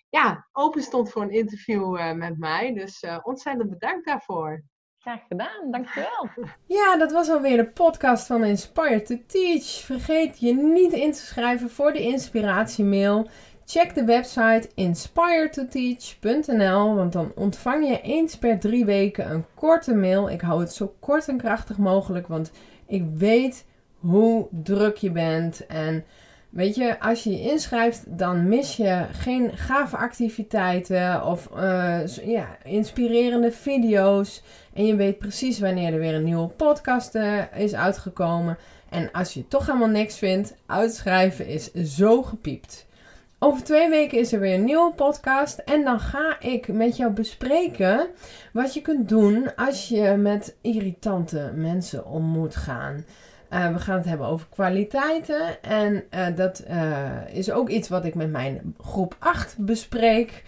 [0.09, 2.73] ja, open stond voor een interview met mij.
[2.73, 4.63] Dus ontzettend bedankt daarvoor.
[5.03, 6.29] Graag gedaan, dankjewel.
[6.77, 9.65] Ja, dat was alweer de podcast van Inspire to Teach.
[9.65, 13.29] Vergeet je niet in te schrijven voor de inspiratiemail.
[13.73, 20.29] Check de website inspiretoteach.nl, want dan ontvang je eens per drie weken een korte mail.
[20.29, 22.51] Ik hou het zo kort en krachtig mogelijk, want
[22.87, 23.65] ik weet
[23.99, 25.65] hoe druk je bent.
[25.65, 26.05] En
[26.49, 32.57] weet je, als je je inschrijft, dan mis je geen gave activiteiten of uh, ja,
[32.63, 34.43] inspirerende video's.
[34.73, 38.57] En je weet precies wanneer er weer een nieuwe podcast uh, is uitgekomen.
[38.89, 42.85] En als je toch helemaal niks vindt, uitschrijven is zo gepiept.
[43.43, 45.57] Over twee weken is er weer een nieuwe podcast.
[45.57, 48.07] En dan ga ik met jou bespreken
[48.53, 53.05] wat je kunt doen als je met irritante mensen om moet gaan.
[53.53, 55.61] Uh, we gaan het hebben over kwaliteiten.
[55.61, 60.43] En uh, dat uh, is ook iets wat ik met mijn groep 8 bespreek.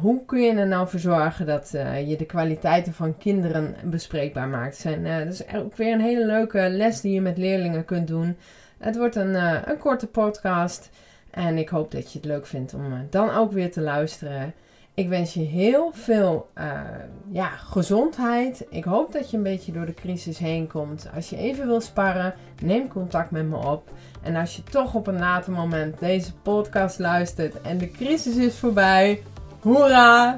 [0.00, 1.70] hoe kun je er nou voor zorgen dat
[2.06, 4.84] je de kwaliteiten van kinderen bespreekbaar maakt?
[4.84, 8.36] En, dat is ook weer een hele leuke les die je met leerlingen kunt doen.
[8.78, 9.34] Het wordt een,
[9.70, 10.90] een korte podcast.
[11.30, 14.54] En ik hoop dat je het leuk vindt om eh, dan ook weer te luisteren.
[14.94, 16.80] Ik wens je heel veel uh,
[17.30, 18.66] ja, gezondheid.
[18.70, 21.08] Ik hoop dat je een beetje door de crisis heen komt.
[21.14, 23.90] Als je even wil sparren, neem contact met me op.
[24.22, 28.58] En als je toch op een later moment deze podcast luistert en de crisis is
[28.58, 29.22] voorbij,
[29.60, 30.36] hoera!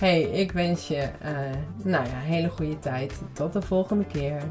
[0.00, 1.38] Hey, ik wens je uh,
[1.84, 3.22] nou ja, hele goede tijd.
[3.32, 4.42] Tot de volgende keer.